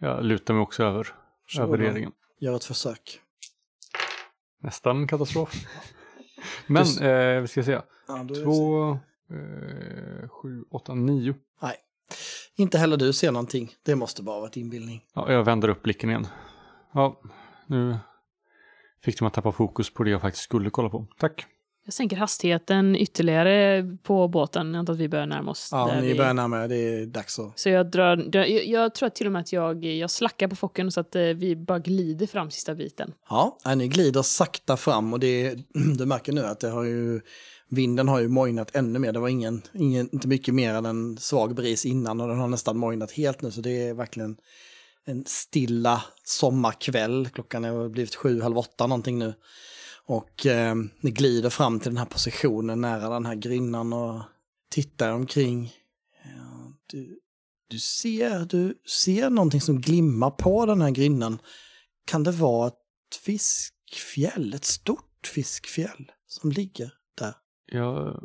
[0.00, 1.06] Jag lutar mig också över,
[1.46, 2.12] Så över regeringen.
[2.40, 3.20] Gör ett försök.
[4.62, 5.54] Nästan katastrof.
[6.66, 7.80] Men Du- eh, vi ska se.
[8.08, 8.26] Ja.
[8.44, 11.34] Två, eh, sju, åtta, nio.
[11.62, 11.76] Nej.
[12.56, 13.72] Inte heller du ser någonting.
[13.82, 15.04] Det måste bara vara ett inbildning.
[15.14, 16.26] Ja, jag vänder upp blicken igen.
[16.92, 17.20] Ja,
[17.66, 17.96] nu
[19.04, 21.06] fick de att tappa fokus på det jag faktiskt skulle kolla på.
[21.18, 21.46] Tack.
[21.88, 24.74] Jag sänker hastigheten ytterligare på båten.
[24.74, 25.68] Jag antar att vi börjar närma oss.
[25.72, 26.14] Ja, ni vi...
[26.14, 26.68] börjar närma er.
[26.68, 27.58] Det är dags att...
[27.58, 30.56] Så jag drar, jag, jag tror att till och med att jag, jag slackar på
[30.56, 33.12] focken så att eh, vi bara glider fram sista biten.
[33.30, 35.54] Ja, ni glider sakta fram och det,
[35.98, 37.20] du märker nu att det har ju,
[37.68, 39.12] vinden har ju mojnat ännu mer.
[39.12, 42.48] Det var ingen, ingen, inte mycket mer än en svag bris innan och den har
[42.48, 43.50] nästan mojnat helt nu.
[43.50, 44.36] Så det är verkligen
[45.08, 47.28] en stilla sommarkväll.
[47.28, 49.34] Klockan har blivit sju, halv åtta någonting nu.
[50.04, 54.22] Och eh, ni glider fram till den här positionen nära den här grynnan och
[54.70, 55.72] tittar omkring.
[56.24, 57.20] Ja, du,
[57.68, 61.38] du, ser, du ser någonting som glimmar på den här grynnan.
[62.04, 67.34] Kan det vara ett fiskfjäll, ett stort fiskfjäll som ligger där?
[67.66, 68.24] Jag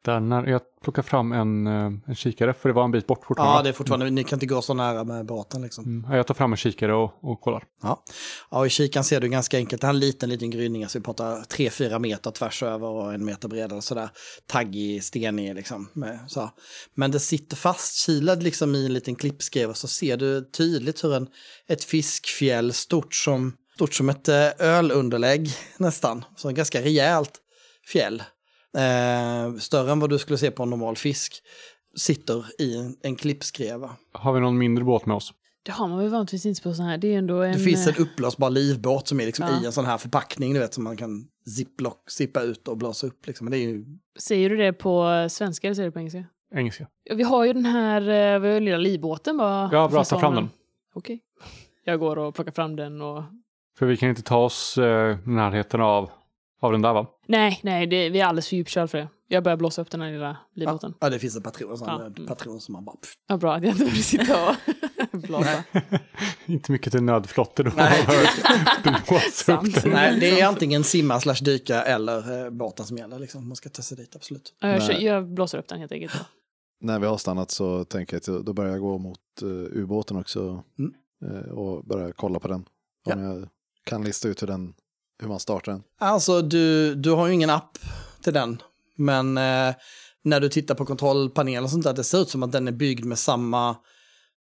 [0.00, 3.24] tittar när jag plockar fram en, eh, en kikare för det var en bit bort
[3.24, 3.58] fortfarande.
[3.58, 5.84] Ja, det är fortfarande, ni kan inte gå så nära med båten liksom.
[5.84, 7.64] Mm, ja, jag tar fram en kikare och, och kollar.
[7.82, 8.02] Ja.
[8.50, 10.82] ja, och i kikan ser du ganska enkelt, det här är en liten, liten gryning,
[10.82, 14.10] alltså vi pratar 3-4 meter tvärs över och en meter bredare sådär.
[14.46, 15.88] Taggig, stenig liksom.
[15.92, 16.50] Med, så.
[16.94, 21.14] Men det sitter fastkilad liksom i en liten klippskrev och så ser du tydligt hur
[21.14, 21.26] en,
[21.68, 26.24] ett fiskfjäll stort som, stort som ett eh, ölunderlägg nästan.
[26.36, 27.40] Så ganska rejält
[27.92, 28.22] fjäll.
[28.78, 31.42] Eh, större än vad du skulle se på en normal fisk.
[31.96, 33.90] Sitter i en, en klippskreva.
[34.12, 35.32] Har vi någon mindre båt med oss?
[35.62, 36.98] Det har man väl vanligtvis inte på sån här.
[36.98, 37.52] Det är ändå en...
[37.52, 39.62] Det finns en eh, uppblåsbar livbåt som är liksom Ja.
[39.62, 43.06] i en sån här förpackning, du vet, som man kan ziplock, zippa ut och blåsa
[43.06, 43.26] upp.
[43.26, 43.44] Liksom.
[43.44, 43.84] Men det är ju...
[44.18, 46.24] Säger du det på svenska eller säger du på engelska?
[46.54, 46.86] Engelska.
[47.04, 49.70] Ja, Vi har ju den här eh, vi har ju lilla livbåten bara.
[49.72, 50.50] Ja, bra, ta fram den.
[50.94, 51.20] Okej.
[51.84, 53.22] Jag går och plockar fram den och...
[53.78, 56.10] För vi kan inte ta oss eh, närheten av,
[56.60, 57.06] av den där va?
[57.30, 59.08] Nej, nej, det, vi är alldeles för djupkörda för det.
[59.28, 60.94] Jag börjar blåsa upp den här lilla livbåten.
[61.00, 62.26] Ja, det finns en patron, en sån Ja, mm.
[62.26, 62.96] patron som man bara...
[62.96, 63.14] Pff.
[63.28, 64.56] Ja, bra att jag inte behöver sitta och
[65.20, 65.64] blåsa.
[66.46, 67.70] inte mycket till nödflottor då.
[67.76, 68.06] Nej.
[69.08, 69.92] Blåsa upp den.
[69.92, 73.18] Nej, det är antingen simma slash dyka eller eh, båten som gäller.
[73.18, 73.48] Liksom.
[73.48, 74.54] Man ska ta sig dit, absolut.
[74.60, 76.14] Ja, jag, kör, jag blåser upp den helt enkelt.
[76.80, 79.48] När vi har stannat så tänker jag att då börjar jag gå mot uh,
[79.82, 80.94] ubåten också Mm.
[81.24, 82.64] eh, och börja kolla på den.
[83.04, 83.48] Om jag
[83.84, 84.74] kan lista ut hur, den,
[85.22, 85.82] hur man startar den.
[85.98, 87.78] Alltså, du, du har ju ingen app
[88.22, 88.62] till den.
[88.96, 89.74] Men eh,
[90.24, 92.72] när du tittar på kontrollpanelen och sånt där, det ser ut som att den är
[92.72, 93.76] byggd med samma,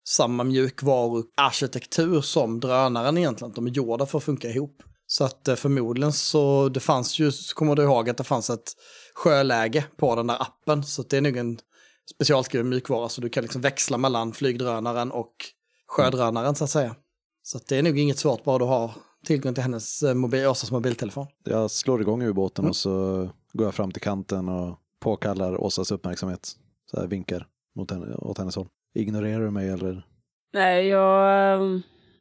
[0.07, 3.53] samma mjukvaruarkitektur som drönaren egentligen.
[3.53, 4.83] De är gjorda för att funka ihop.
[5.07, 8.49] Så att eh, förmodligen så, det fanns ju, så kommer du ihåg att det fanns
[8.49, 8.73] ett
[9.15, 10.83] sjöläge på den där appen.
[10.83, 11.59] Så att det är nog en
[12.13, 15.35] specialskriven mjukvara så du kan liksom växla mellan flygdrönaren och
[15.87, 16.95] sjödrönaren så att säga.
[17.43, 18.91] Så att det är nog inget svårt bara du har
[19.25, 21.27] tillgång till hennes eh, mobil, Åsas mobiltelefon.
[21.43, 22.69] Jag slår igång ubåten Mm.
[22.69, 26.55] och så går jag fram till kanten och påkallar Åsas uppmärksamhet.
[26.91, 28.67] Så här vinkar mot henne, åt hennes håll.
[28.95, 30.07] Ignorerar du mig eller?
[30.53, 31.61] Nej, jag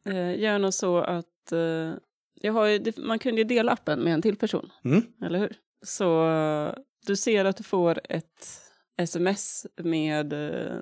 [0.06, 1.92] äh, gör nog så att eh,
[2.40, 5.02] jag har ju, man kunde ju dela appen med en till person, Mm.
[5.24, 5.56] eller hur?
[5.86, 6.26] Så
[7.06, 8.48] du ser att du får ett
[8.98, 10.76] sms med eh,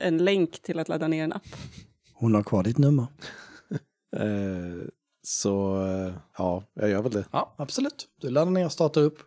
[0.00, 1.46] en länk till att ladda ner en app.
[2.14, 3.06] Hon har kvar ditt nummer.
[4.16, 4.88] Eh,
[5.22, 7.24] så eh, ja, jag gör väl det.
[7.32, 8.08] Ja, absolut.
[8.20, 9.18] Du laddar ner och startar upp.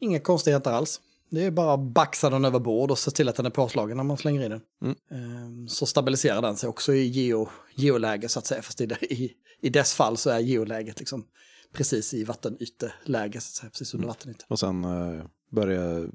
[0.00, 1.00] Inga konstigheter alls.
[1.30, 3.96] Det är bara att baxa den över bord och se till att den är påslagen
[3.96, 4.60] när man slänger i den.
[4.82, 4.96] Mm.
[5.10, 8.62] Ehm, Så stabiliserar den sig också i geo, geoläge så att säga.
[8.62, 11.24] Fast i, i, i dess fall så är geoläget liksom
[11.72, 14.46] precis i vattenyteläge, så att säga, precis under vattenytan.
[14.48, 16.08] Och sen eh, börjar jag eh,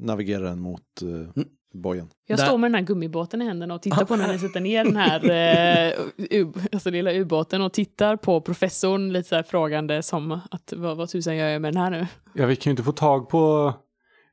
[0.00, 2.08] navigera den mot eh, bojen.
[2.26, 4.60] Jag Där- står med den här gummibåten i händerna och tittar på när ni sätter
[4.60, 5.30] ner den här
[5.98, 10.72] eh, u, alltså lilla ubåten och tittar på professorn lite så här frågande som att
[10.76, 12.06] vad, vad tusan gör jag med den här nu?
[12.34, 13.74] Ja, vi kan ju inte få tag på...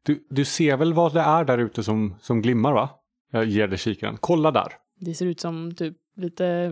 [0.03, 2.89] Du, du ser väl vad det är där ute som, som glimmar va?
[3.31, 4.17] Jag ger dig kikaren.
[4.19, 4.67] Kolla där.
[4.99, 6.71] Det ser ut som typ lite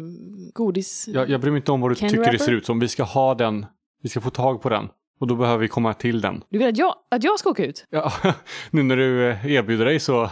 [0.53, 1.07] godis.
[1.07, 2.45] Jag, jag bryr mig inte om vad du Candy tycker det wrapper?
[2.45, 2.79] ser ut som.
[2.79, 3.65] Vi ska ha den.
[4.03, 4.89] Vi ska få tag på den.
[5.19, 6.43] Och då behöver vi komma till den.
[6.49, 7.85] Du vill att jag, att jag ska åka ut?
[7.89, 8.13] Ja,
[8.71, 10.21] nu när du eh, erbjuder dig så...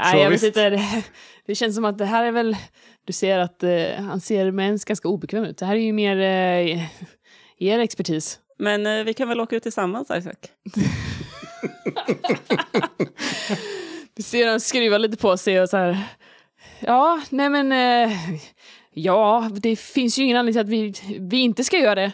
[0.00, 0.44] Nej, jag visst.
[0.44, 0.70] vet inte.
[0.70, 1.02] Det,
[1.46, 2.56] det känns som att det här är väl...
[3.06, 5.58] Du ser att eh, han ser mens ganska obekväm ut.
[5.58, 6.82] Det här är ju mer eh,
[7.58, 8.38] er expertis.
[8.58, 10.34] Men eh, vi kan väl åka ut tillsammans, Isaac?
[14.16, 15.98] Du ser han skruvar lite på sig och så här
[16.80, 17.72] ja, nej men...
[17.72, 18.16] Eh,
[18.92, 22.12] ja, det finns ju ingen anledning till att vi, vi inte ska göra det.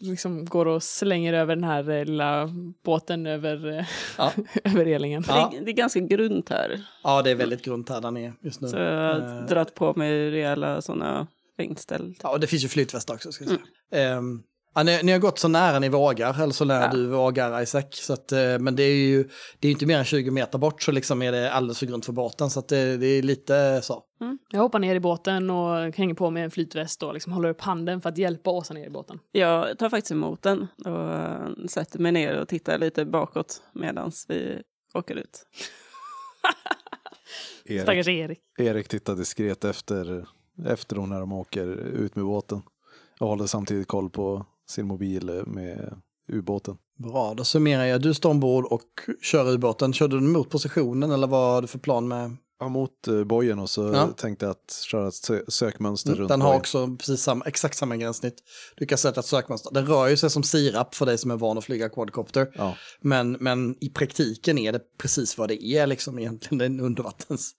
[0.00, 2.50] Liksom går och slänger över den här eh, lilla
[2.84, 3.84] båten över, eh,
[4.18, 4.32] Ja.
[4.64, 5.24] över relingen.
[5.28, 5.50] Ja.
[5.52, 6.84] Det, det är ganska grunt här.
[7.02, 8.68] Ja, det är väldigt grunt här där nere just nu.
[8.68, 11.26] Så jag Eh, har dragit på mig rejäla sådana
[11.58, 12.14] regnställ.
[12.22, 13.50] Ja, och det finns ju flytvästar också ska jag
[13.90, 14.12] säga.
[14.16, 14.42] Ehm,
[14.74, 16.90] ja, ni, ni har gått så nära ni vågar, eller så nära Ja.
[16.92, 17.84] du vågar Isaac.
[17.90, 19.28] Så att, eh, men det är ju
[19.58, 22.04] det är inte mer än 20 meter bort så liksom är det alldeles för grunt
[22.04, 22.50] för båten.
[22.50, 24.02] Så att det, det är lite så.
[24.50, 27.60] Jag hoppar ner i båten och hänger på med en flytväst och liksom håller upp
[27.60, 29.18] handen för att hjälpa Åsa ner i båten.
[29.32, 34.12] Jag tar faktiskt emot den och eh, sätter mig ner och tittar lite bakåt medan
[34.28, 34.62] vi
[34.94, 35.42] åker ut.
[37.64, 38.38] Erik, Stackars Erik.
[38.58, 40.24] Erik tittar diskret efter,
[40.66, 42.62] efter dem när de åker ut med båten.
[43.20, 45.94] Och håller samtidigt koll på sin mobil med
[46.32, 46.76] ubåten.
[46.98, 48.02] Bra, då summerar jag.
[48.02, 48.82] Du står ombord och
[49.22, 49.92] kör ubåten.
[49.92, 52.36] Körde du mot positionen eller vad har du för plan med?
[52.62, 54.06] Ja, mot eh, bojen och så Ja.
[54.16, 56.60] tänkte jag att köra ett sö- sökmönster runt Den har bojen.
[56.60, 58.34] också precis samma, exakt samma gränssnitt.
[58.76, 59.70] Du kan sätta ett sökmönster.
[59.74, 62.52] Den rör ju sig som sirap för dig som är van att flyga quadcopter.
[62.54, 62.76] Ja.
[63.00, 66.58] Men, men i praktiken är det precis vad det är liksom egentligen.
[66.58, 67.52] Det är en undervattens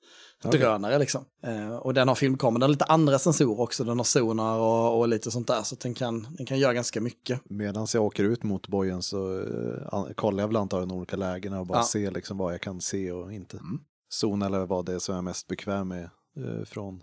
[0.50, 0.60] Okej.
[0.60, 1.26] drönare liksom.
[1.44, 3.84] Eh, och den har filmkamera, den har lite andra sensorer också.
[3.84, 5.62] Den har sonar och, och lite sånt där.
[5.62, 7.42] Så att den kan, den kan göra ganska mycket.
[7.50, 11.60] Medan jag åker ut mot bojen så eh, kollar jag väl antagligen de olika lägena
[11.60, 11.84] och bara Ja.
[11.84, 13.60] ser liksom vad jag kan se och inte.
[14.10, 16.04] Zon eller vad det är som jag är mest bekväm med
[16.38, 17.02] eh, från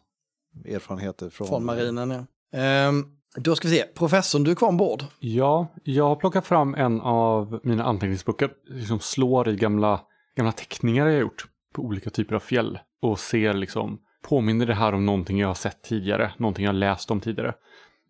[0.64, 2.24] erfarenheter från, Från marinen ja.
[2.58, 3.04] Ehm,
[3.36, 5.04] då ska vi se, professorn du är kvar ombord.
[5.20, 8.50] Ja, jag har plockat fram en av mina anteckningsböcker.
[8.70, 10.00] Liksom slår i gamla,
[10.36, 12.78] gamla teckningar jag gjort på olika typer av fjäll.
[13.02, 16.78] Och ser liksom, påminner det här om någonting jag har sett tidigare, någonting jag har
[16.78, 17.54] läst om tidigare.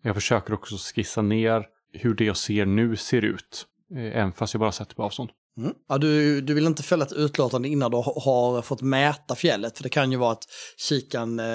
[0.01, 3.65] Jag försöker också skissa ner hur det jag ser nu ser ut.
[3.95, 5.29] eh, Även fast jag bara sett det på avstånd.
[5.57, 5.73] Mm.
[5.89, 9.77] Ja, du, du vill inte fälla ett utlåtande innan du ha- har fått mäta fjället.
[9.77, 10.43] För det kan ju vara att
[10.77, 11.45] kikan eh,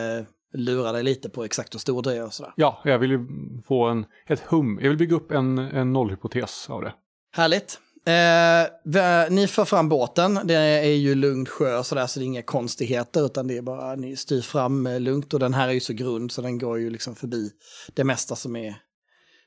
[0.54, 2.52] lurar dig lite på exakt hur stor det är och sådär.
[2.56, 3.26] Ja, jag vill ju
[3.68, 4.78] få en, ett hum.
[4.82, 6.94] Jag vill bygga upp en, en nollhypotes av det.
[7.32, 7.80] Härligt.
[8.06, 12.26] Eh, ni för fram båten, det är ju lugn sjö och sådär så det är
[12.26, 15.72] inga konstigheter utan det är bara ni styr fram eh, lugnt och den här är
[15.72, 17.50] ju så grund så den går ju liksom förbi
[17.94, 18.74] det mesta som är,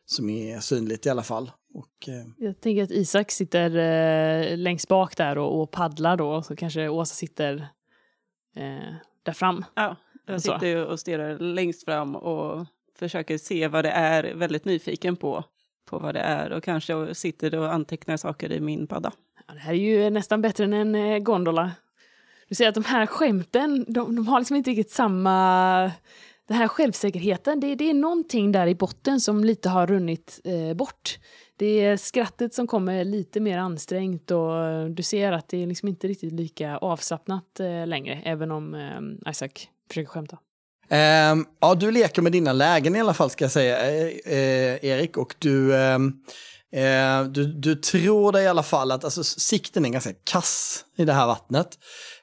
[0.05, 1.51] som är synligt i alla fall.
[1.73, 6.43] Och, eh, Jag tänker att Isak sitter eh, längst bak där och, och paddlar då,
[6.43, 7.67] så kanske Åsa sitter
[8.55, 8.93] eh,
[9.23, 9.65] där fram.
[9.75, 9.95] Ja,
[10.27, 10.53] jag Så.
[10.53, 12.65] sitter och stirrar längst fram och
[12.99, 15.43] försöker se vad det är, väldigt nyfiken på,
[15.87, 19.11] på vad det är och kanske sitter och antecknar saker i min padda.
[19.47, 21.71] Ja, det här är ju nästan bättre än en eh, gondola.
[22.49, 25.91] Du ser att de här skämten, de, de har liksom inte riktigt samma...
[26.47, 30.73] Den här självsäkerheten, det, det är någonting där i botten som lite har runnit eh,
[30.73, 31.19] bort.
[31.55, 35.67] Det är skrattet som kommer lite mer ansträngt och eh, du ser att det är
[35.67, 39.49] liksom inte riktigt lika avslappnat eh, längre, även om eh, Isaac
[39.87, 40.37] försöker skämta.
[40.89, 44.85] Um, ja, du leker med dina lägen i alla fall ska jag säga, eh, eh
[44.85, 45.17] Erik.
[45.17, 46.13] Och du, ehm,
[46.71, 51.05] eh, du, du tror dig i alla fall att alltså, sikten är ganska kass i
[51.05, 51.77] det här vattnet.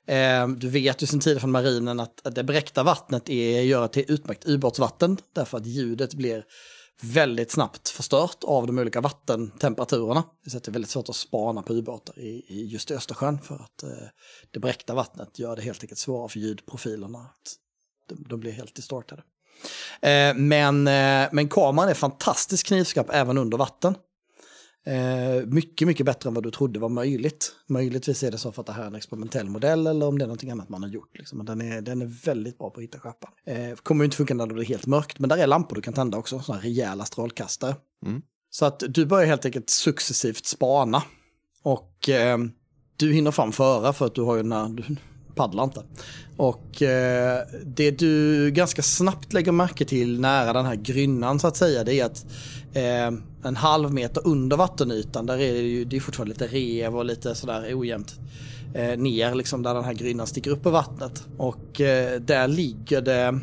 [0.06, 3.88] Eh, du vet ju sen tidigare från marinen att, att det bräckta vattnet är, gör
[3.88, 5.18] till utmärkt ubåtsvatten.
[5.34, 6.44] Därför att ljudet blir
[7.02, 10.22] väldigt snabbt förstört av de olika vattentemperaturerna.
[10.44, 13.54] Det är det är väldigt svårt att spana på ubåtar i, i just Östersjön för
[13.54, 14.08] att eh,
[14.50, 17.63] det bräckta vattnet gör det helt enkelt svårare för ljudprofilerna att
[18.08, 19.22] de, de blir helt distortade.
[20.00, 23.94] Eh, men, eh, men kameran är fantastiskt knivskarp även under vatten.
[24.86, 27.52] Eh, mycket, mycket bättre än vad du trodde var möjligt.
[27.66, 30.24] Möjligtvis är det så för att det här är en experimentell modell eller om det
[30.24, 31.18] är någonting annat man har gjort.
[31.18, 31.38] Liksom.
[31.38, 33.30] Men den, är, den är väldigt bra på att hitta skärpan.
[33.46, 35.94] Eh, kommer inte funka när det blir helt mörkt, men där är lampor du kan
[35.94, 37.76] tända också, sådana rejäla strålkastare.
[38.06, 38.22] Mm.
[38.50, 41.02] Så att du börjar helt enkelt successivt spana.
[41.62, 42.38] Och eh,
[42.96, 44.96] du hinner fram före för att du har ju den här, du
[45.34, 45.82] paddlar inte.
[46.36, 51.56] Och eh, det du ganska snabbt lägger märke till nära den här grynnan så att
[51.56, 52.26] säga, det är att
[52.72, 56.96] eh, en halv meter under vattenytan, där är det ju det är fortfarande lite rev
[56.96, 58.14] och lite sådär ojämnt
[58.74, 61.26] eh, ner liksom där den här grynnan sticker upp i vattnet.
[61.36, 63.40] Och eh, där ligger det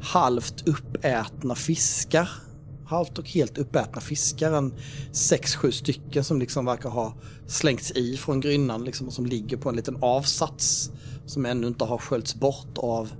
[0.00, 2.28] halvt uppätna fiskar.
[2.86, 4.74] Halvt och helt uppätna fiskar, en
[5.12, 7.14] sex, sju stycken som liksom verkar ha
[7.46, 10.90] slängts i från grynnan liksom, och som ligger på en liten avsats
[11.26, 13.12] som ännu inte har sköljts bort av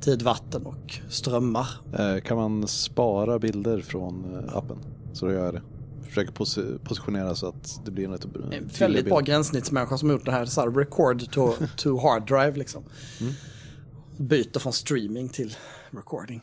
[0.00, 1.68] tidvatten och strömmar.
[1.98, 4.78] Eh, kan man spara bilder från eh, appen?
[5.12, 5.62] Så då gör jag det.
[6.08, 10.16] Försöker posi- positionera så att det blir en lite En väldigt bra gränssnittsmänniska som har
[10.16, 12.82] gjort det här, så här record to, to hard drive liksom.
[13.20, 13.32] Mm.
[14.16, 15.56] Byter från streaming till
[15.90, 16.42] recording.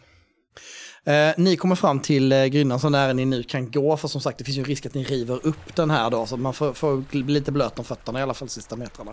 [1.04, 4.22] Eh, ni kommer fram till eh, grynnan så nära ni nu kan gå, för som
[4.22, 6.54] sagt det finns ju en risk att ni river upp den här då, så man
[6.54, 9.12] får, får bli lite blöt om fötterna i alla fall sista metrarna.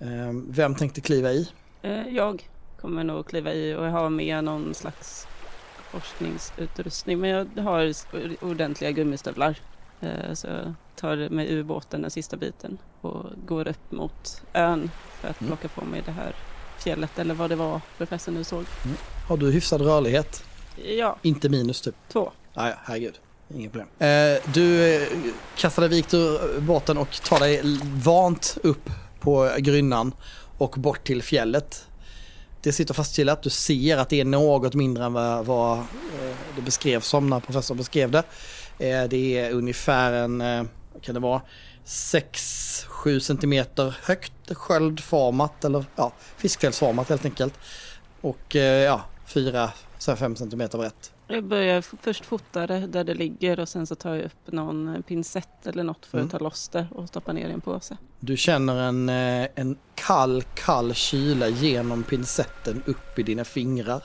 [0.00, 1.48] Eh, vem tänkte kliva i?
[1.82, 2.48] Eh, jag
[2.80, 5.26] kommer nog kliva i och har med någon slags
[5.90, 7.18] forskningsutrustning.
[7.20, 7.92] Men jag har
[8.44, 9.58] ordentliga gummistövlar.
[10.00, 15.28] Eh, Så jag tar med ubåten den sista biten och går upp mot ön för
[15.28, 15.48] att Mm.
[15.56, 16.34] plocka på mig det här
[16.78, 18.64] fjället eller vad det var professorn nu såg.
[19.28, 20.44] Har du hyfsad rörlighet?
[20.98, 21.94] Ja, Inte minus typ?
[22.08, 22.32] två.
[22.54, 23.18] Ah, ja, herregud.
[23.54, 23.88] Inget problem.
[23.98, 25.08] Eh, du eh,
[25.56, 27.60] kastar dig vikt ur båten och tar dig
[28.04, 28.90] vant upp
[29.24, 30.14] på grynnan
[30.58, 31.86] och bort till fjället.
[32.60, 33.42] Det sitter fastkillat.
[33.42, 37.40] Du ser att det är något mindre än vad, vad eh, det beskrevs som när
[37.40, 38.22] professorn beskrev det.
[38.78, 41.42] Eh, det är ungefär en, eh, vad kan det vara,
[41.84, 47.54] 6-7 centimeter högt sköldformat eller ja, fiskfjällsformat helt enkelt.
[48.20, 51.13] Och ja, 4-5 centimeter brett.
[51.28, 55.02] Jag börjar först fota det där det ligger och sen så tar jag upp någon
[55.02, 56.26] pincett eller något för Mm.
[56.26, 57.96] att ta loss det och stoppa ner i en påse.
[58.20, 64.02] Du känner en, eh, en kall, kall kyla genom pincetten upp i dina fingrar.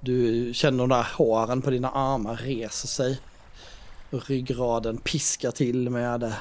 [0.00, 3.20] Du känner de där håren på dina armar reser sig.
[4.10, 6.32] Ryggraden piskar till med eh,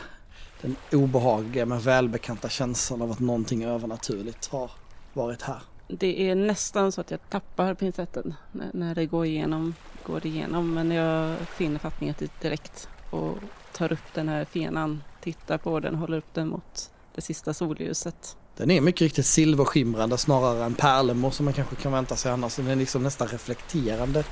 [0.62, 4.72] den obehagliga men välbekanta känslan av att någonting övernaturligt har
[5.14, 5.60] varit här.
[6.00, 9.76] Det är nästan så att jag tappar pincetten när, när det går igenom,
[10.06, 10.74] går igenom.
[10.74, 13.38] Men jag finner fattningen direkt och
[13.72, 18.38] tar upp den här fenan, tittar på den, håller upp den mot det sista solljuset.
[18.58, 22.56] Den är mycket riktigt silverskimrande snarare än pärlemor som man kanske kan vänta sig annars.
[22.56, 24.24] Den är liksom nästan reflekterande,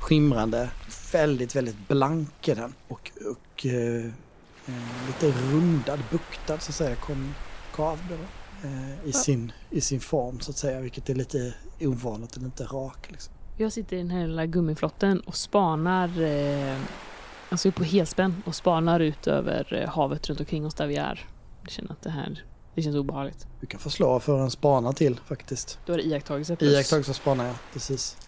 [0.00, 0.70] skimrande,
[1.12, 2.74] väldigt, väldigt blank är den.
[2.88, 4.04] Och, och eh,
[4.66, 6.96] eh, lite rundad, buktad så att säga,
[7.76, 8.26] blir det.
[8.68, 12.46] Eh, i, sin, I sin form så att säga, vilket är lite ovanligt, den är
[12.46, 13.34] inte rak liksom.
[13.56, 16.78] Jag sitter i den här lilla gummiflotten och spanar, eh,
[17.48, 20.96] alltså är på helspänn och spanar ut över eh, havet runt omkring oss där vi
[20.96, 21.26] är.
[21.62, 23.46] Jag känner att det här, det känns obehagligt.
[23.60, 25.78] Du kan få slå för en spana till faktiskt.
[25.86, 26.72] Då är det iakttagelse plus...
[26.72, 27.54] Iakttagelse och spana, ja.
[27.72, 28.16] Precis.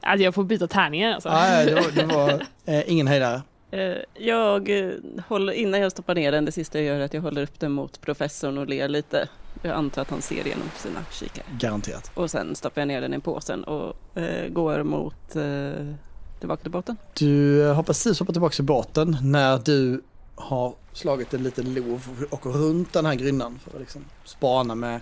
[0.00, 1.28] Alltså jag får byta tärningar alltså.
[1.28, 3.42] Nej, det var, det var eh, ingen höjdare.
[3.74, 4.90] Eh, Jag eh,
[5.28, 7.60] håller, innan jag stoppar ner den, det sista jag gör är att jag håller upp
[7.60, 9.28] den mot professorn och ler lite.
[9.62, 11.44] Jag antar att han ser genom sina kikare.
[11.58, 12.10] Garanterat.
[12.14, 15.94] Och sen stoppar jag ner den i påsen och eh, går mot eh,
[16.38, 16.96] tillbaka till båten.
[17.14, 20.02] Du har precis hoppat tillbaka till båten när du
[20.34, 25.00] har slagit en liten lov och runt den här grynnan för att liksom spana med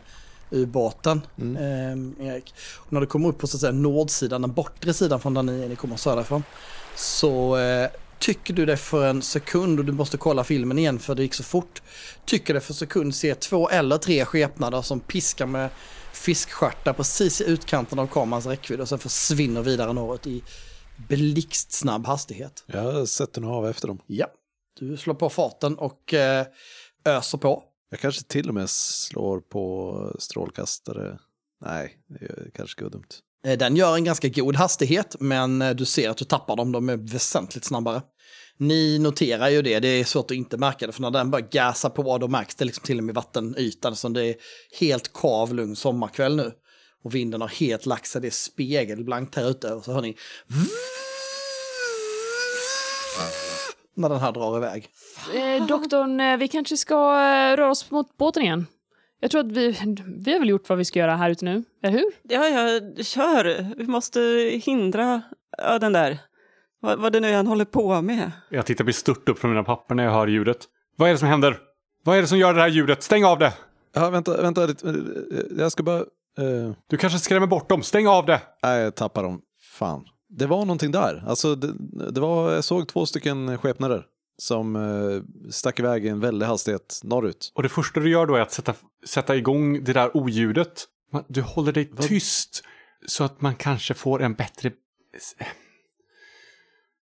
[0.51, 2.15] ubåten, Mm.
[2.19, 2.55] eh, Erik.
[2.77, 5.43] Och när du kommer upp på så att säga nordsidan, den bortre sidan från där
[5.43, 6.43] ni, ni kommer söderifrån,
[6.97, 7.89] så eh,
[8.23, 11.35] tycker du det för en sekund, och du måste kolla filmen igen för det gick
[11.35, 11.83] så fort,
[12.25, 15.71] tycker det för en sekund se två eller tre skepnader som piskar med
[16.13, 20.43] fiskstjärtar precis i utkanten av kamerans räckvidd och sen försvinner vidare norrut i
[21.09, 22.65] blixtsnabb hastighet.
[22.67, 23.99] Jag sätter nog av efter dem.
[24.07, 24.27] Ja,
[24.81, 26.47] du slår på farten och eh,
[27.05, 27.63] öser på.
[27.91, 31.19] Jag kanske till och med slår på strålkastare.
[31.65, 33.09] Nej, det kanske dumt.
[33.47, 36.73] Eh, den gör en ganska god hastighet, men eh, du ser att du tappar dem,
[36.73, 38.03] de är väsentligt snabbare.
[38.57, 41.49] Ni noterar ju det, det är svårt att inte märka det, för när den börjar
[41.51, 44.35] gasa på då märks det liksom till och med vattenytan, som det är
[44.81, 46.53] helt kav lugn sommarkväll nu.
[47.05, 50.17] Och vinden har helt lagt sig, det är spegelblankt här ute och så hör ni
[53.95, 54.89] när den här drar iväg.
[55.35, 56.97] Eh, doktorn, eh, vi kanske ska
[57.57, 58.67] röra oss mot båten igen.
[59.25, 59.79] Jag tror att vi,
[60.25, 62.05] vi har väl gjort vad vi ska göra här ute nu, eller hur?
[62.23, 63.75] Ja, ja, kör!
[63.77, 64.21] Vi måste
[64.65, 65.23] hindra
[65.59, 66.19] ja, den där.
[66.81, 68.31] Vad, vad det nu är han håller på med.
[68.49, 70.59] Jag tittar bestört upp från mina papper när jag hör ljudet.
[70.97, 71.59] Vad är det som händer?
[72.05, 73.03] Vad är det som gör det här ljudet?
[73.03, 73.53] Stäng av det!
[73.95, 74.69] Ja, vänta, vänta.
[75.59, 75.99] Jag ska bara...
[75.99, 77.83] eh, Du kanske skrämmer bort dem.
[77.83, 78.41] Stäng av det!
[78.63, 79.41] Nej, jag tappar dem.
[79.79, 80.05] Fan.
[80.29, 81.25] Det var någonting där.
[81.27, 81.73] Alltså, det,
[82.11, 84.05] det var, jag såg två stycken skepnader
[84.43, 87.53] som eh, stack iväg i en väldig hastighet norrut.
[87.55, 88.75] Och det första du gör då är att sätta,
[89.07, 90.85] sätta igång det där oljudet.
[91.29, 92.65] Du håller dig tyst
[93.07, 94.73] så att man kanske får en bättre...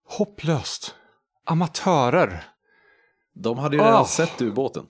[0.08, 0.96] Hopplöst.
[1.46, 2.44] Amatörer.
[3.34, 4.08] De hade ju redan Åh.
[4.08, 4.86] sett ubåten.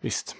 [0.00, 0.36] Visst.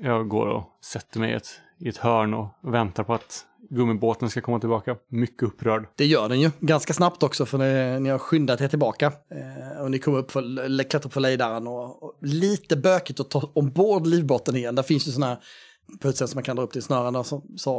[0.00, 4.30] Jag går och sätter mig i ett, i ett hörn och väntar på att gummibåten
[4.30, 4.96] ska komma tillbaka.
[5.10, 5.86] Mycket upprörd.
[5.96, 9.06] Det gör den ju, ganska snabbt också för ni, ni har skyndat er tillbaka.
[9.06, 13.20] Eh, och ni kommer upp för, eller klättrar upp för lejdaren och, och lite bökigt
[13.20, 14.74] att ta ombord livbåten igen.
[14.74, 15.38] Där finns ju sådana här
[16.00, 17.16] på sätt som man kan dra upp till snören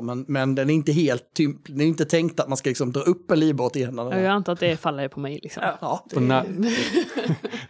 [0.03, 2.91] men, men den är inte helt typ, den är inte tänkt att man ska liksom
[2.91, 3.95] dra upp en livbåt igen.
[3.95, 5.63] när den- Jag antar att det faller på mig liksom.
[5.81, 6.45] Ja, det, Och när,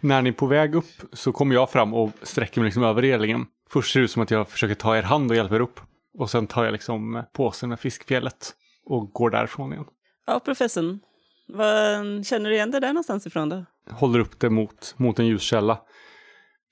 [0.00, 3.02] när ni är på väg upp så kommer jag fram och sträcker mig liksom över
[3.02, 3.46] relingen.
[3.70, 5.80] Först ser det ut som att jag försöker ta er hand och hjälpa er upp.
[6.18, 8.54] Och sen tar jag liksom påsen med fiskfjället
[8.84, 9.84] och går därifrån igen.
[10.26, 11.00] Ja, professorn.
[11.48, 13.64] Vad, känner du igen det där någonstans ifrån då?
[13.90, 15.78] Håller upp det mot, mot en ljuskälla.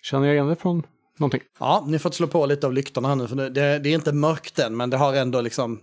[0.02, 0.86] Känner jag igen det från,
[1.18, 1.42] någonting.
[1.58, 3.94] Ja, ni får slå på lite av lyktorna här nu, för det, det, det är
[3.94, 5.80] inte mörkt än, men det har ändå liksom...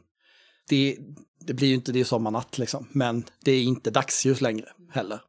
[0.70, 0.98] Det,
[1.40, 5.20] det blir ju inte, det är sommarnatt liksom, men det är inte dagsljus längre heller.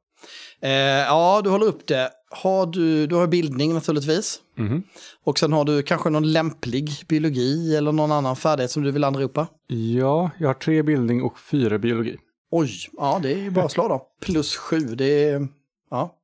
[0.60, 2.10] Eh, ja, du håller upp det.
[2.30, 4.40] Har du, du har bildning naturligtvis.
[4.56, 4.82] Mhm.
[5.24, 9.04] Och sen har du kanske någon lämplig biologi eller någon annan färdighet som du vill
[9.04, 9.46] anropa.
[9.66, 12.16] Ja, jag har tre bildning och fyra biologi.
[12.50, 14.06] Oj, ja det är ju bara att slå då.
[14.20, 15.48] Plus sju, det är...
[15.90, 16.14] Ja.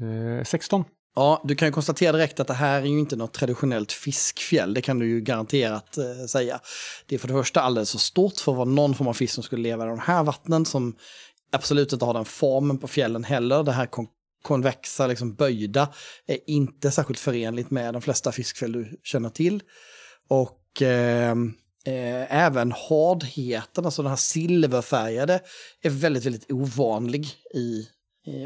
[0.00, 0.84] Eh, 16.
[1.14, 4.74] Ja, du kan ju konstatera direkt att det här är ju inte något traditionellt fiskfjäll,
[4.74, 6.60] det kan du ju garanterat eh, säga.
[7.06, 9.34] Det är för det första alldeles för stort för att vara någon form av fisk
[9.34, 10.94] som skulle leva i de här vattnen som
[11.52, 13.62] absolut inte har den formen på fjällen heller.
[13.62, 13.86] Det här
[14.42, 15.88] konvexa, liksom böjda,
[16.26, 19.62] är inte särskilt förenligt med de flesta fiskfjäll du känner till.
[20.28, 21.36] Och eh,
[21.86, 25.40] eh, även hardheten, alltså den här silverfärgade,
[25.82, 27.88] är väldigt, väldigt ovanlig i,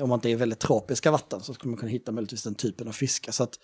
[0.03, 2.88] om man inte är väldigt tropiska vatten så skulle man kunna hitta möjligtvis den typen
[2.88, 3.32] av fiske.
[3.32, 3.59] Så att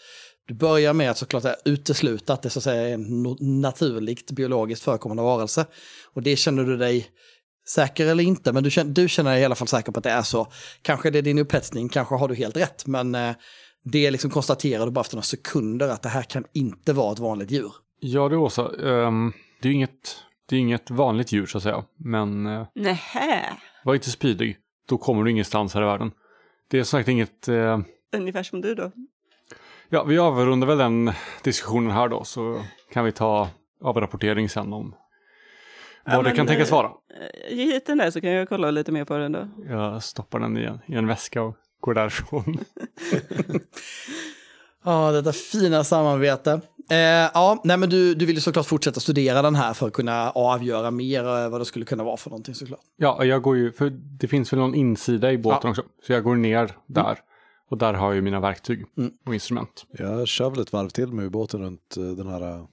[0.47, 4.85] du börjar med att såklart utesluta att det så att säga är en naturligt biologiskt
[4.85, 5.67] förekommande varelse.
[6.13, 7.09] Och det känner du dig
[7.69, 10.05] säker eller inte, men du känner, du känner dig i alla fall säker på att
[10.05, 10.47] det är så.
[10.83, 13.31] Kanske det är din upphetsning, kanske har du helt rätt, men eh,
[13.85, 17.19] det liksom konstaterar du bara efter några sekunder att det här kan inte vara ett
[17.19, 17.73] vanligt djur.
[18.01, 19.33] Ja du Åsa, ehm,
[19.63, 20.17] det är inget,
[20.49, 21.85] det är inget vanligt djur så att säga.
[21.97, 23.45] Men eh, Nähä.
[23.85, 24.57] var inte spydig.
[24.89, 26.11] Då kommer du ingenstans här i världen.
[26.71, 27.49] Det är som sagt inget...
[27.49, 27.81] Eh,
[28.17, 28.93] Ungefär som du då.
[29.89, 33.49] ja, vi avrundar väl den diskussionen här då så kan vi ta
[33.81, 34.95] avrapportering sen om
[36.05, 36.87] vad Ja, det kan tänkas eh, vara.
[36.87, 39.49] Eh, Ge hit den där så kan jag kolla lite mer på den då.
[39.69, 42.59] Jag stoppar den i en, i en väska och går därifrån.
[44.85, 46.61] Ja, detta fina samarbete.
[46.91, 46.97] Eh,
[47.35, 50.31] ja, nej men du, du vill ju såklart fortsätta studera den här för att kunna
[50.31, 52.81] avgöra mer eh, vad det skulle kunna vara för någonting såklart.
[52.97, 55.83] Ja, jag går ju, för det finns väl någon insida i båten också.
[56.07, 57.19] Så jag går ner där.
[57.73, 59.13] Och där har jag ju mina verktyg Mm.
[59.27, 59.87] och instrument.
[59.91, 62.65] Jag kör väl ett varv till med ubåten runt eh, den här eh,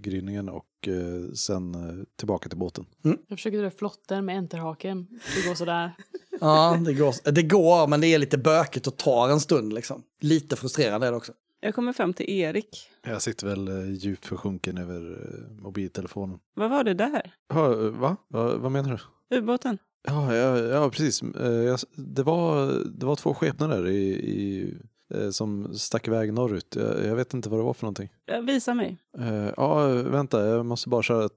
[0.00, 2.86] gryningen och eh, sen eh, tillbaka till båten.
[3.02, 5.06] Jag försöker dra flotten med enterhaken.
[5.36, 5.92] Det går sådär.
[6.40, 10.02] Ja, det går, det går, men det är lite bökigt och tar en stund liksom.
[10.20, 11.32] Lite frustrerande är det också.
[11.60, 12.88] Jag kommer fram till Erik.
[13.02, 16.38] Jag sitter väl eh, djupt försjunken över eh, mobiltelefonen.
[16.54, 17.34] Vad var det där?
[17.52, 17.58] Eh,
[17.90, 18.16] va?
[18.28, 18.56] va?
[18.56, 19.36] Vad menar du?
[19.38, 19.78] Ubåten?
[20.02, 21.22] Ja, ja, ja precis.
[21.22, 22.66] Eh, jag, det, var,
[22.98, 24.74] det var två skepnader i, i,
[25.14, 26.76] eh, som stack iväg norrut.
[26.76, 28.08] Jag, jag vet inte vad det var för någonting.
[28.46, 28.98] Visa mig.
[29.18, 31.28] Eh, ja, vänta, jag måste bara köra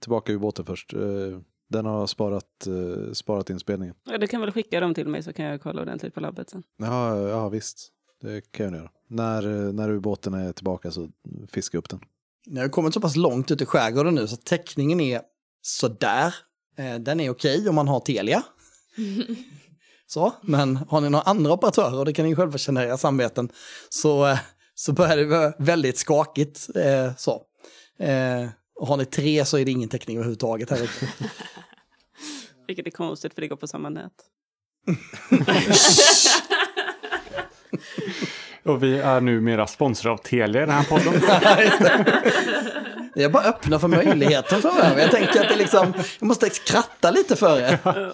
[0.00, 0.94] tillbaka ubåten först.
[1.70, 3.94] Den har sparat, eh, sparat inspelningen.
[4.04, 6.50] Ja, du kan väl skicka dem till mig så kan jag kolla ordentligt på labbet
[6.50, 6.62] sen.
[6.76, 7.88] Ja, ja visst.
[8.20, 8.90] Det kan jag göra.
[9.08, 11.08] När, när ubåten är tillbaka så
[11.48, 12.00] fiska upp den.
[12.46, 15.20] Ni har kommit så pass långt ut i skärgården nu så täckningen är
[15.62, 16.34] sådär.
[16.78, 18.42] Eh, den är okej om man har Telia.
[20.06, 22.96] så, men har ni några andra operatörer, och det kan ni själva känna i era
[22.96, 23.48] samveten,
[23.88, 24.38] så, eh,
[24.74, 26.68] så börjar det vara väldigt skakigt.
[26.76, 27.42] Eh, så.
[27.98, 28.48] Eh,
[28.80, 31.06] och har ni tre så är det ingen täckning överhuvudtaget här uppe.
[32.66, 34.12] Vilket är konstigt för det går på samma nät.
[38.64, 41.14] Och vi är numera sponsrade av Telia i den här podden.
[43.22, 45.00] Jag bara öppna för möjligheten framöver.
[45.00, 47.78] Jag tänker att det liksom, jag måste kratta lite för er.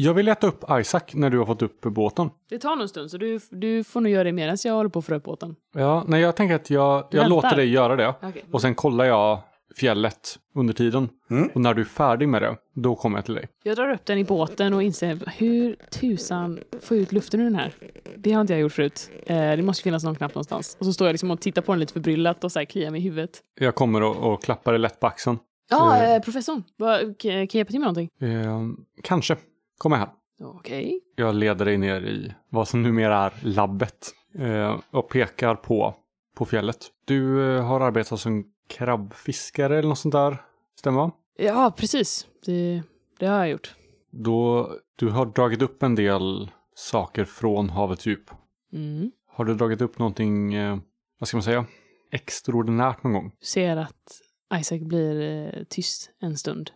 [0.00, 2.30] Jag vill leta upp Isaac när du har fått upp båten.
[2.48, 4.90] Det tar nog en stund, så du, du får nog göra det medan jag håller
[4.90, 5.56] på att få upp båten.
[5.74, 8.14] Ja, nej, jag tänker att jag, jag låter dig göra det.
[8.22, 8.44] Okej.
[8.52, 9.40] Och sen kollar jag
[9.78, 11.08] fjället under tiden.
[11.30, 11.50] Mm.
[11.54, 13.48] Och när du är färdig med det, då kommer jag till dig.
[13.62, 17.44] Jag drar upp den i båten och inser hur tusan får jag ut luften ur
[17.44, 17.72] den här?
[18.16, 19.10] Det har inte jag gjort förut.
[19.26, 20.76] Eh, det måste finnas någon knapp någonstans.
[20.80, 22.90] Och så står jag liksom och tittar på den lite förbryllat och så här kliar
[22.90, 23.30] mig i huvudet.
[23.60, 25.38] Jag kommer och, och klappar dig lätt på axeln.
[25.70, 26.14] Ja, Eh.
[26.14, 26.62] eh, professorn.
[26.78, 28.10] Va, kan jag hjälpa till med någonting?
[28.28, 28.60] Eh,
[29.02, 29.36] kanske.
[29.78, 30.08] Kom med här.
[30.42, 31.00] Okej.
[31.16, 34.10] Jag leder dig ner i vad som numera är labbet.
[34.38, 35.94] Eh, och pekar på,
[36.36, 36.76] på fjället.
[37.04, 40.42] Du eh, har arbetat som krabbfiskare eller något sånt där.
[40.74, 41.10] Stämmer va?
[41.36, 42.26] Ja, precis.
[42.44, 42.82] Det,
[43.18, 43.74] det har jag gjort.
[44.10, 48.30] Då, du har dragit upp en del saker från havets djup.
[48.72, 49.10] Mm.
[49.26, 50.78] Har du dragit upp någonting, eh,
[51.18, 51.66] vad ska man säga,
[52.10, 53.32] extraordinärt någon gång?
[53.42, 54.20] Ser att
[54.54, 56.70] Isaac blir eh, tyst en stund.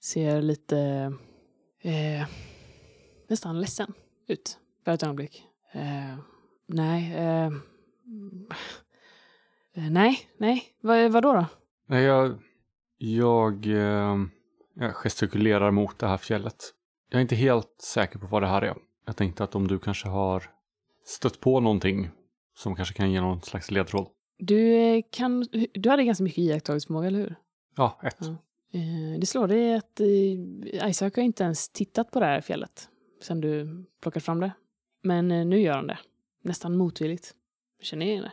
[0.00, 0.78] Ser lite
[1.80, 2.28] eh,
[3.28, 3.92] nästan ledsen
[4.28, 5.44] ut för ett ögonblick.
[5.72, 6.18] Eh,
[6.66, 7.50] nej, eh,
[9.74, 11.46] nej, nej, vad, vad då då?
[11.86, 12.38] Nej, jag,
[12.98, 14.16] jag, eh,
[14.74, 16.56] jag gestikulerar mot det här fjället.
[17.10, 18.76] Jag är inte helt säker på vad det här är.
[19.06, 20.44] Jag tänkte att om du kanske har
[21.04, 22.10] stött på någonting
[22.56, 24.06] som kanske kan ge någon slags ledtråd.
[24.38, 27.36] Du eh, kan, du hade ganska mycket iakttagelseförmåga, eller hur?
[27.76, 28.16] Ja, ett.
[28.20, 28.36] Ja.
[28.78, 32.88] Eh, det slår dig att eh, Isaac har inte ens tittat på det här fjället
[33.22, 34.52] sen du plockat fram det.
[35.02, 35.98] Men eh, nu gör han det.
[36.42, 37.34] Nästan motvilligt.
[37.80, 38.32] Känner ni igen det?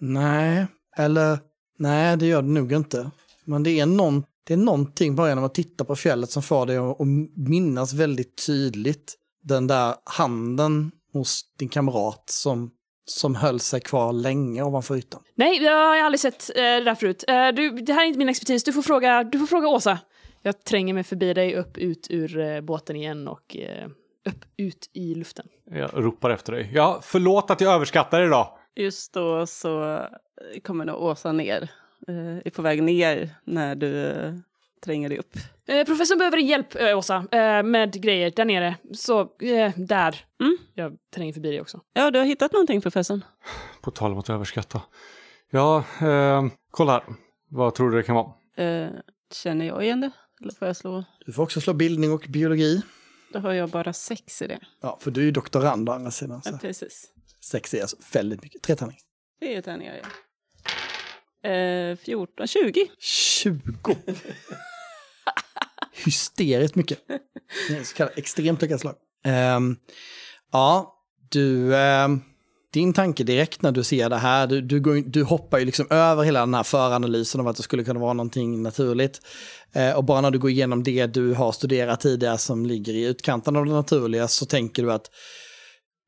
[0.00, 1.38] Nej, eller
[1.78, 3.10] nej, det gör det nog inte.
[3.44, 6.66] Men det är, någon, det är någonting bara genom att titta på fjället som får
[6.66, 6.96] dig att
[7.48, 12.70] minnas väldigt tydligt den där handen hos din kamrat som,
[13.04, 15.22] som höll sig kvar länge ovanför ytan.
[15.34, 17.24] Nej, jag har aldrig sett eh, det där förut.
[17.28, 18.64] Eh, du, det här är inte min expertis.
[18.64, 19.98] Du får fråga, du får fråga Åsa.
[20.42, 23.56] Jag tränger mig förbi dig, upp, ut ur eh, båten igen och
[24.28, 25.46] upp, ut i luften.
[25.70, 26.70] Jag ropar efter dig.
[26.74, 28.56] Ja, förlåt att jag överskattar idag.
[28.76, 30.06] Just då så
[30.62, 31.62] kommer nog Åsa ner.
[32.08, 34.34] Eh, är på väg ner när du eh,
[34.84, 35.36] tränger dig upp.
[35.66, 38.76] Eh, professorn behöver hjälp, eh, Åsa, eh, med grejer där nere.
[38.94, 40.24] Så, eh, där.
[40.40, 40.56] Mm.
[40.74, 41.80] Jag tränger förbi dig också.
[41.92, 43.24] Ja, du har hittat någonting professorn?
[43.80, 44.82] På tal om att överskatta.
[45.50, 47.02] Ja, eh, kolla här.
[47.48, 48.32] Vad tror du det kan vara?
[48.66, 48.88] Eh,
[49.32, 50.10] känner jag igen det?
[50.40, 51.04] Eller får jag slå?
[51.26, 52.82] Du får också slå bildning och biologi.
[53.32, 54.58] Då har jag bara sex i det.
[54.80, 56.42] Ja, för du är ju doktorand å andra sidan.
[56.44, 56.58] Ja, Så.
[56.58, 57.06] precis.
[57.40, 58.62] Sex är alltså väldigt mycket.
[58.62, 59.00] Tre tärningar.
[59.40, 61.50] Är tärningar, ja.
[61.50, 62.90] Eh, 14, 20.
[62.98, 63.96] 20.
[66.04, 66.98] Hysteriskt mycket.
[67.68, 68.94] Det är så kallat extremt lyckat slag.
[69.24, 69.76] Ehm,
[70.52, 70.94] ja,
[71.30, 71.76] du...
[71.76, 72.20] ehm,
[72.72, 75.86] din tanke direkt när du ser det här, du, du, går, du hoppar ju liksom
[75.90, 79.20] över hela den här föranalysen av att det skulle kunna vara någonting naturligt.
[79.72, 83.04] Eh, och bara när du går igenom det du har studerat tidigare som ligger i
[83.04, 85.10] utkanten av det naturliga så tänker du att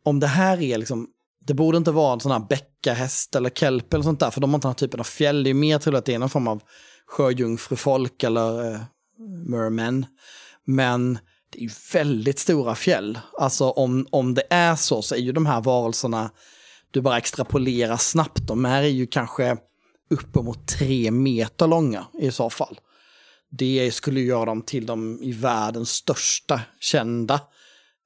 [0.05, 1.09] om det här är liksom,
[1.47, 4.51] det borde inte vara en sån här bäckahäst eller kelp eller sånt där, för de
[4.51, 5.45] har inte den här typen av fjäll.
[5.45, 6.63] Det är mer troligt att det är någon form av
[7.07, 8.81] sjöjungfrufolk eller eh,
[9.47, 10.07] mermen.
[10.65, 11.19] Men
[11.53, 13.19] det är ju väldigt stora fjäll.
[13.39, 16.31] Alltså om, om det är så så är ju de här varelserna,
[16.91, 19.57] du bara extrapolerar snabbt, de här är ju kanske
[20.11, 22.81] uppemot tre meter långa i så fall.
[23.51, 27.41] Det skulle göra dem till de i världens största kända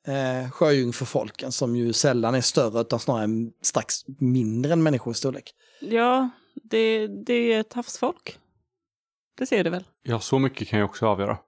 [0.06, 3.28] eh, sjöjungfrufolken som ju sällan är större utan snarare
[3.62, 5.54] strax mindre än människor i storlek.
[5.80, 8.38] Ja, det, det är ett havsfolk.
[9.38, 9.84] Det ser du väl?
[10.02, 11.38] Ja, så mycket kan jag också avgöra.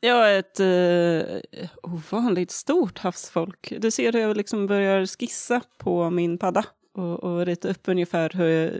[0.00, 3.72] Ja, ett eh, ovanligt stort havsfolk.
[3.78, 8.30] Du ser hur jag liksom börjar skissa på min padda och, och rita upp ungefär
[8.34, 8.72] hur jag,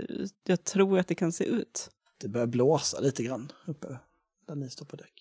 [0.47, 1.91] jag tror att det kan se ut.
[2.20, 3.87] Det börjar blåsa lite grann uppe
[4.47, 5.12] där ni står på däck.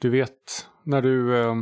[0.00, 1.54] Du vet, när du, eh,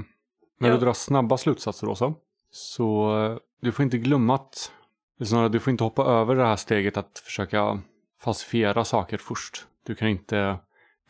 [0.59, 0.75] när Ja.
[0.75, 2.15] du drar snabba slutsatser också,
[2.51, 4.73] så eh, du får inte glömma att,
[5.19, 7.81] eller snarare, du får inte hoppa över det här steget att försöka
[8.21, 9.67] falsifiera saker först.
[9.87, 10.59] Du kan inte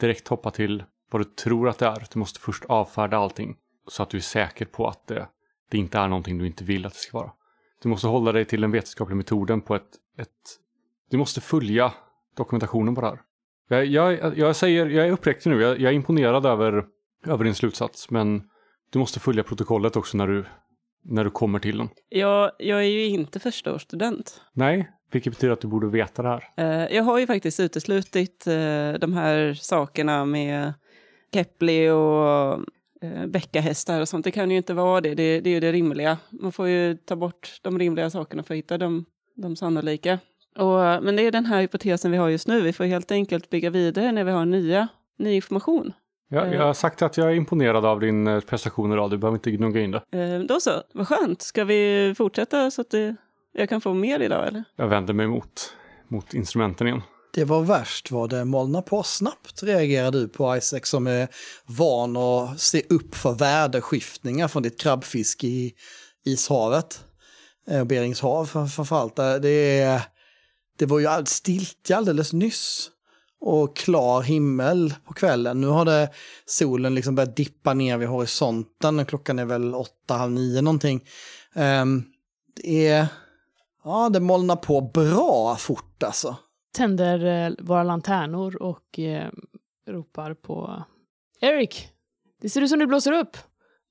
[0.01, 2.07] direkt hoppa till vad du tror att det är.
[2.12, 3.57] Du måste först avfärda allting
[3.88, 5.28] så att du är säker på att det,
[5.70, 7.32] det inte är någonting du inte vill att det ska vara.
[7.82, 9.88] Du måste hålla dig till den vetenskapliga metoden på ett,
[10.18, 10.28] ett
[11.11, 11.92] du måste följa
[12.36, 13.20] dokumentationen på det här.
[13.68, 16.84] Jag, jag, jag säger, jag är uppriktig nu, jag, jag är imponerad över,
[17.26, 18.42] över din slutsats, men
[18.91, 20.45] du måste följa protokollet också när du,
[21.03, 21.89] när du kommer till den.
[22.09, 24.41] Jag, jag är ju inte förstaårsstudent.
[24.53, 26.45] Nej, vilket betyder att du borde veta det här.
[26.57, 30.72] Eh, jag har ju faktiskt uteslutit eh, de här sakerna med
[31.32, 32.64] Kepler och
[33.03, 34.24] eh, bäckahästar och sånt.
[34.24, 35.14] Det kan ju inte vara det.
[35.14, 35.41] det.
[35.41, 36.18] Det är ju det rimliga.
[36.30, 39.05] Man får ju ta bort de rimliga sakerna för att hitta de,
[39.36, 40.18] de sannolika.
[40.57, 42.61] Och, men det är den här hypotesen vi har just nu.
[42.61, 45.93] Vi får helt enkelt bygga vidare när vi har nya, ny information.
[46.31, 49.37] Jag, jag har sagt att jag är imponerad av din eh, prestation idag, du behöver
[49.37, 50.03] inte gnugga in det.
[50.12, 51.43] Eh, då så, vad skönt.
[51.43, 53.16] Ska vi fortsätta så att det,
[53.53, 54.64] jag kan få mer idag eller?
[54.76, 55.72] Jag vänder mig mot,
[56.09, 57.03] mot instrumenten igen.
[57.35, 61.29] Det var värst vad det molnar på snabbt, reagerar du på Isaac som är
[61.66, 65.72] van att se upp för väderskiftningar från ditt krabbfiske i
[66.26, 67.05] ishavet.
[67.70, 69.16] Eh, Berings hav för- framförallt.
[69.16, 70.01] Det, är,
[70.79, 72.91] det var ju all- stiltje alldeles nyss.
[73.41, 75.61] Och klar himmel på kvällen.
[75.61, 76.11] Nu har det
[76.47, 78.99] solen liksom börjat dippa ner vid horisonten.
[78.99, 81.05] och Klockan är väl åtta, halv nio någonting.
[81.55, 82.05] Um,
[82.57, 83.07] det är...
[83.84, 86.36] Ja, det molnar på bra fort alltså.
[86.76, 89.30] Tänder eh, våra lanternor och eh,
[89.89, 90.82] ropar på
[91.41, 91.89] Eric.
[92.41, 93.36] Det ser ut som du blåser upp.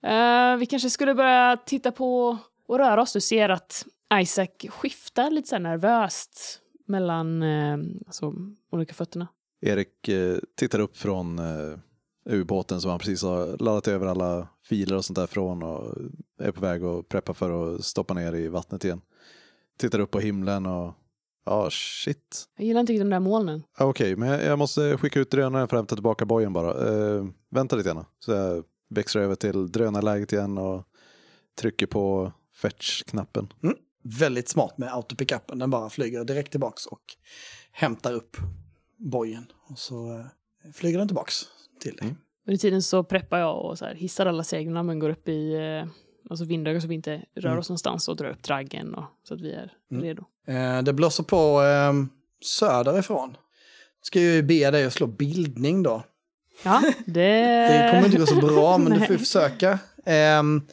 [0.07, 2.37] Uh, vi kanske skulle börja titta på
[2.67, 3.13] och röra oss.
[3.13, 7.77] Du ser att Isaac skiftar lite så nervöst mellan eh,
[8.07, 8.33] alltså,
[8.71, 9.27] olika fötterna.
[9.61, 11.77] Erik eh, tittar upp från eh,
[12.29, 15.97] ubåten som han precis har laddat över alla filer och sånt där från och
[16.39, 19.01] är på väg att preppa för att stoppa ner i vattnet igen.
[19.77, 20.93] Tittar upp på himlen och
[21.45, 22.45] ja, shit.
[22.57, 23.63] Jag gillar inte de där molnen.
[23.79, 26.89] Okej, men jag, måste skicka ut drönaren för att hämta tillbaka bojen bara.
[26.89, 28.05] Eh, vänta lite grann.
[28.19, 30.83] Så jag växlar över till drönarläget igen och
[31.59, 32.31] trycker på
[32.61, 33.53] fetch-knappen.
[34.03, 35.59] Väldigt smart med autopickupen.
[35.59, 37.01] Den bara flyger direkt tillbaks och
[37.71, 38.37] hämtar upp
[38.97, 39.45] bojen.
[39.69, 41.43] Och så eh, flyger den tillbaks
[41.79, 42.03] till dig.
[42.07, 42.17] Mm.
[42.47, 45.53] Under tiden så preppar jag och så här, hissar alla seglarna men går upp i,
[45.53, 45.89] eh,
[46.29, 49.41] alltså vindöga så vi inte rör oss någonstans och drar upp draggen och, så att
[49.41, 50.25] vi är redo.
[50.47, 51.93] Eh, det blåser på eh,
[52.45, 53.37] söderifrån.
[54.01, 56.03] Ska ju be dig att slå bildning då.
[56.63, 57.31] Ja, det...
[57.67, 59.79] Det kommer inte gå så bra, men du får ju försöka.
[60.05, 60.67] Ehm,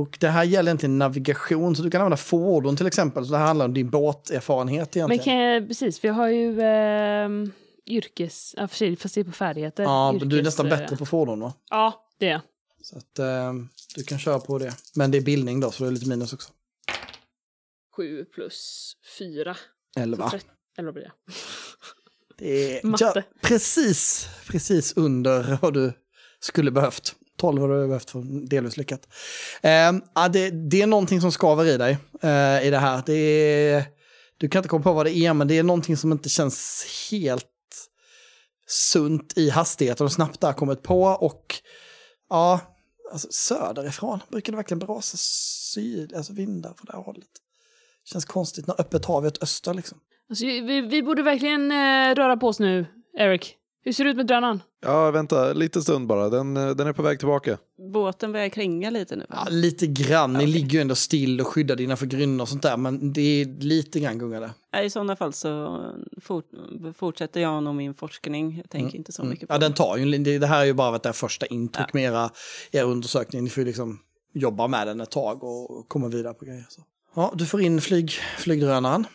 [0.00, 3.26] och det här gäller inte navigation, så du kan använda fordon till exempel.
[3.26, 5.08] Så det här handlar om din båterfarenhet egentligen.
[5.08, 7.28] Men kan jag, precis, jag har ju eh,
[7.86, 8.54] yrkes...
[8.56, 9.82] Ja, fast det är på färdigheter.
[9.82, 11.54] Ja, men du är Yrkes, nästan eh, bättre på fordon va?
[11.70, 12.40] Ja, det är.
[12.82, 14.72] Så att ehm, du kan köra på det.
[14.94, 16.52] Men det är bildning då, så det är lite minus också.
[17.96, 19.56] Sju plus fyra.
[19.96, 20.30] Elva.
[20.30, 20.46] Trett-
[20.78, 21.12] Eller vad blir det?
[22.38, 23.12] Det är Matte.
[23.14, 25.92] ja, precis, precis under vad du
[26.40, 27.14] skulle behövt.
[27.40, 29.08] 12 har du behövt för delvis lyckat.
[29.62, 33.02] Eh, ja, det, det är någonting som skaver i dig eh, i det här.
[33.06, 33.84] Det är,
[34.38, 36.86] du kan inte komma på vad det är, men det är någonting som inte känns
[37.10, 37.46] helt
[38.66, 41.02] sunt i hastigheten och snabbt där kommit på.
[41.02, 41.54] Och
[42.28, 42.60] ja,
[43.12, 47.28] alltså, söderifrån brukar det verkligen brasa syd, alltså vindar från det här hållet.
[48.04, 49.98] Känns konstigt när öppet hav är åt öster liksom.
[50.28, 52.86] Alltså, vi, vi borde verkligen eh, röra på oss nu,
[53.18, 53.56] Eric.
[53.82, 54.62] Hur ser det ut med drönaren?
[54.82, 56.28] Ja, vänta, lite stund bara.
[56.28, 57.58] Den, eh, den är på väg tillbaka.
[57.92, 59.26] Båten börjar kränga lite nu.
[59.28, 60.32] Ja, lite grann.
[60.32, 63.46] Ni ligger ju ändå still och skyddar innanför grynnor och sånt där, men det är
[63.62, 64.50] lite grann gungade.
[64.84, 65.80] I sådana fall så
[66.20, 66.44] fort,
[66.96, 68.56] fortsätter jag nog min forskning.
[68.56, 69.62] Jag tänker inte så mycket på Mm.
[69.62, 72.30] Ja, den tar ju, det det här är ju bara ett första intryck med era,
[72.70, 73.44] era undersökning.
[73.44, 73.98] Ni får ju liksom
[74.34, 76.66] jobba med den ett tag och komma vidare på grejer.
[76.68, 76.82] Så.
[77.14, 79.06] Ja, du får in flyg, flygdrönaren.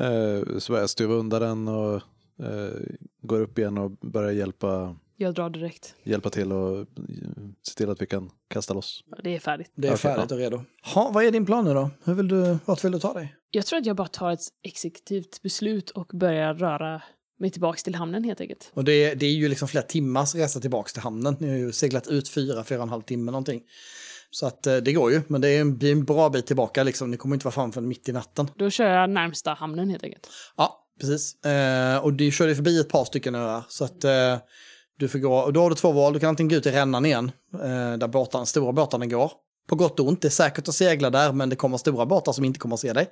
[0.00, 2.02] Eh, så börjar jag stuva undan den och
[2.42, 2.80] eh,
[3.22, 5.94] går upp igen och börjar hjälpa, Jag drar direkt.
[6.04, 6.84] hjälpa till och eh,
[7.62, 9.04] se till att vi kan kasta loss.
[9.10, 9.70] Ja, Det är färdigt.
[9.74, 10.60] Det är färdigt och redo.
[10.94, 11.90] Ha, vad är din plan nu då?
[12.04, 13.34] Hur vill du, vart vill du ta dig?
[13.50, 17.02] Jag tror att jag bara tar ett exekutivt beslut och börjar röra
[17.38, 18.70] mig tillbaks till hamnen helt enkelt.
[18.74, 21.36] Och det, det är ju liksom flera timmars resa tillbaka till hamnen.
[21.40, 23.62] Ni har ju seglat ut fyra, fyra och en halv timme någonting.
[24.30, 26.82] Så att eh, det går ju, men det är en, är en bra bit tillbaka
[26.82, 27.10] liksom.
[27.10, 28.48] Ni kommer inte vara framme förrän mitt i natten.
[28.56, 30.28] Då kör jag närmsta hamnen helt enkelt.
[30.56, 31.44] Ja, precis.
[31.44, 33.64] Eh, och du körde förbi ett par stycken öar.
[33.68, 34.36] Så att eh,
[34.98, 36.12] du får gå, och då har du två val.
[36.12, 39.32] Du kan antingen gå ut i rännan igen, eh, där båtarna, stora båtarna går.
[39.68, 42.32] På gott och ont, det är säkert att segla där, men det kommer stora båtar
[42.32, 43.08] som inte kommer att se dig.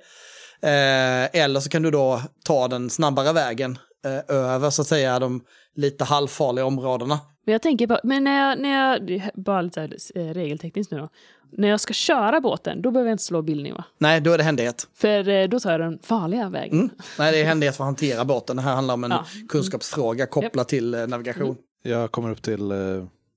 [0.61, 5.19] Eh, eller så kan du då ta den snabbare vägen eh, över, så att säga,
[5.19, 5.41] de
[5.75, 7.19] lite halvfarliga områdena.
[7.45, 10.97] Men jag tänker bara, men när jag, när jag bara lite här, eh, regeltekniskt nu
[10.99, 11.09] då.
[11.51, 13.83] När jag ska köra båten, då behöver jag inte slå bildning va?
[13.97, 14.87] Nej, då är det händighet.
[14.93, 16.73] För eh, då tar jag den farliga vägen.
[16.79, 16.89] Mm.
[17.19, 18.55] Nej, det är händighet för att hantera båten.
[18.55, 19.25] Det här handlar om en Ja.
[19.49, 21.55] kunskapsfråga kopplat till eh, navigation.
[21.83, 22.71] Jag kommer upp till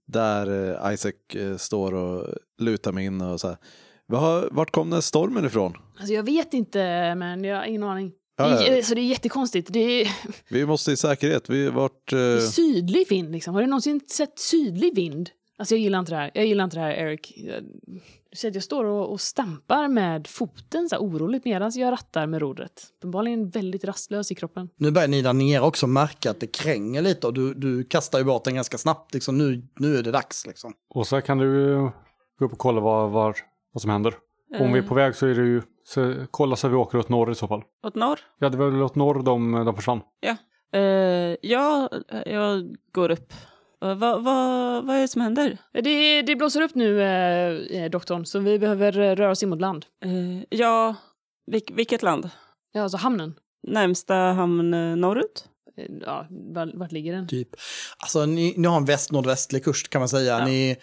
[0.06, 1.12] där Isaac
[1.58, 2.26] står och
[2.58, 3.56] lutar mig in och så här.
[4.06, 5.72] "Vad- Vart kom den stormen ifrån?
[5.98, 6.78] Alltså jag vet inte,
[7.14, 8.12] men jag har ingen aning.
[8.38, 8.82] Ja, ja.
[8.82, 9.72] så det är jättekonstigt.
[9.72, 10.08] Det är,
[10.48, 11.50] Vi måste i säkerhet.
[11.50, 12.10] Vi vart...
[12.10, 13.54] det är Eh, sydlig vind liksom.
[13.54, 15.30] Har du någonsin sett sydlig vind?
[15.58, 16.30] Alltså jag gillar inte det här.
[16.34, 17.32] Jag gillar inte det här, Eric.
[17.36, 17.62] Jag-
[18.30, 21.92] Du ser att jag står och, och stampar med foten så här oroligt medan jag
[21.92, 22.86] rattar med rodret.
[22.98, 24.68] Uppenbarligen väldigt rastlös i kroppen.
[24.76, 28.18] Nu börjar ni där nere också märka att det kränger lite och du, du kastar
[28.18, 29.14] ju båten ganska snabbt.
[29.14, 30.72] Liksom, nu, nu är det dags liksom.
[30.94, 31.90] Åsa, kan du eh,
[32.38, 33.34] gå upp och kolla vad, vad,
[33.72, 34.14] vad som händer?
[34.60, 37.08] Om vi är på väg så är det ju, så kolla så vi åker åt
[37.08, 37.62] norr i så fall.
[37.86, 38.18] Åt norr?
[38.38, 40.00] Ja, det var väl åt norr de, de försvann.
[40.72, 41.88] Eh, ja,
[42.26, 43.32] jag går upp.
[43.84, 45.58] Uh, vad, vad, vad är det som händer?
[45.72, 49.48] Det, det blåser upp nu, eh, eh, doktorn, så vi behöver eh, röra oss in
[49.48, 49.86] mot land.
[50.04, 50.94] Eh, ja,
[51.46, 52.30] vilk, vilket land?
[52.72, 53.34] Ja, alltså hamnen.
[53.66, 55.44] Närmsta hamn eh, norrut?
[55.76, 57.28] Eh, Ja, var, vart ligger den?
[57.28, 57.48] Typ.
[57.98, 60.38] Alltså ni, ni har en väst-nordvästlig kurs kan man säga.
[60.38, 60.44] Ja.
[60.44, 60.76] Ni,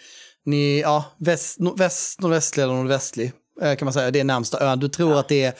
[0.44, 4.10] ni, ja, väst, nord, väst, nordvästlig eller nordvästlig eh, kan man säga.
[4.10, 4.80] Det är närmsta ön.
[4.80, 5.54] Du tror att det är,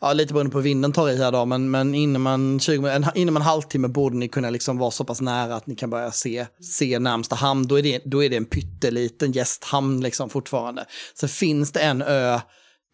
[0.00, 2.88] ja, lite beroende på hur vinden tar i här då, men, men inom, en 20,
[2.88, 5.90] en, inom en halvtimme borde ni kunna liksom vara så pass nära att ni kan
[5.90, 7.66] börja se, se närmsta hamn.
[7.66, 10.84] Då är, det, då är det en pytteliten gästhamn liksom fortfarande.
[11.14, 12.40] Så finns det en ö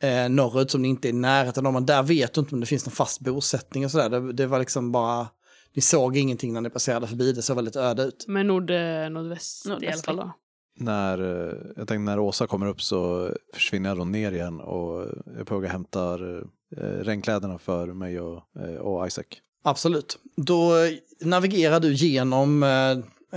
[0.03, 2.61] eh, norrut som ni inte är i närheten av, men där vet du inte om
[2.61, 4.09] det finns någon fast bosättning och sådär.
[4.09, 5.29] Det, det var liksom bara,
[5.75, 8.25] ni såg ingenting när ni passerade förbi, det såg väldigt öde ut.
[8.29, 10.33] Men nord, eh, nordväst i alla fall då
[10.77, 15.07] när, eh, jag tänkte när Åsa kommer upp så försvinner jag då ner igen och
[15.27, 16.43] jag är på väg och hämtar
[16.77, 19.24] eh, regnkläderna för mig och, eh, och Isaac.
[19.64, 20.18] Absolut.
[20.37, 20.72] Då
[21.20, 22.91] navigerar du genom eh,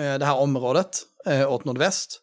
[0.04, 2.22] eh det här området eh, åt nordväst.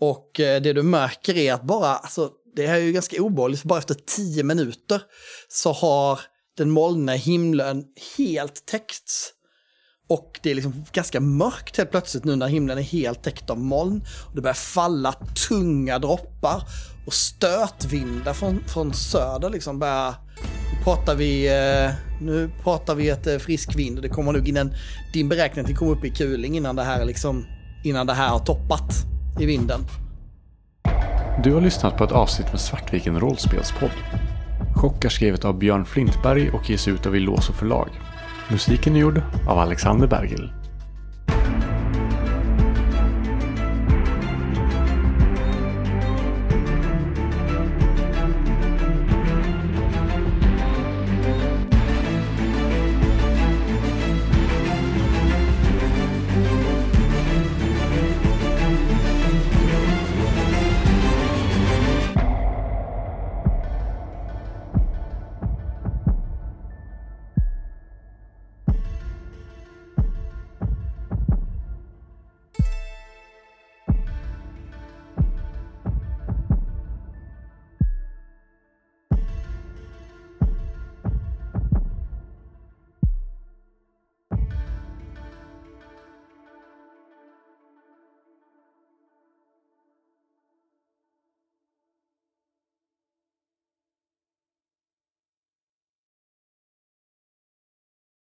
[0.00, 3.60] Och eh, det du märker är att bara, alltså, det här är ju ganska obehagligt,
[3.60, 5.02] för bara efter tio minuter
[5.48, 6.20] så har
[6.56, 7.84] den molniga himlen
[8.16, 9.32] helt täckts.
[10.08, 13.58] Och det är liksom ganska mörkt helt plötsligt nu när himlen är helt täckt av
[13.58, 14.04] moln.
[14.28, 15.14] Och det börjar falla
[15.48, 16.62] tunga droppar
[17.06, 20.14] och stötvindar från, från söder liksom börjar
[20.72, 24.48] nu pratar vi, eh, nu pratar vi ett eh, frisk vind och det kommer nog
[24.48, 24.74] innan
[25.12, 27.44] din beräkning kommer upp i kuling innan det här liksom,
[27.84, 28.92] innan det här har toppat
[29.40, 29.80] i vinden.
[31.44, 33.90] Du har lyssnat på ett avsnitt med Svartviken rollspelspodd.
[34.74, 37.88] Chock är skrivet av Björn Flintberg och ges ut av Illoso förlag.
[38.50, 40.52] Musiken är gjord av Alexander Bergil.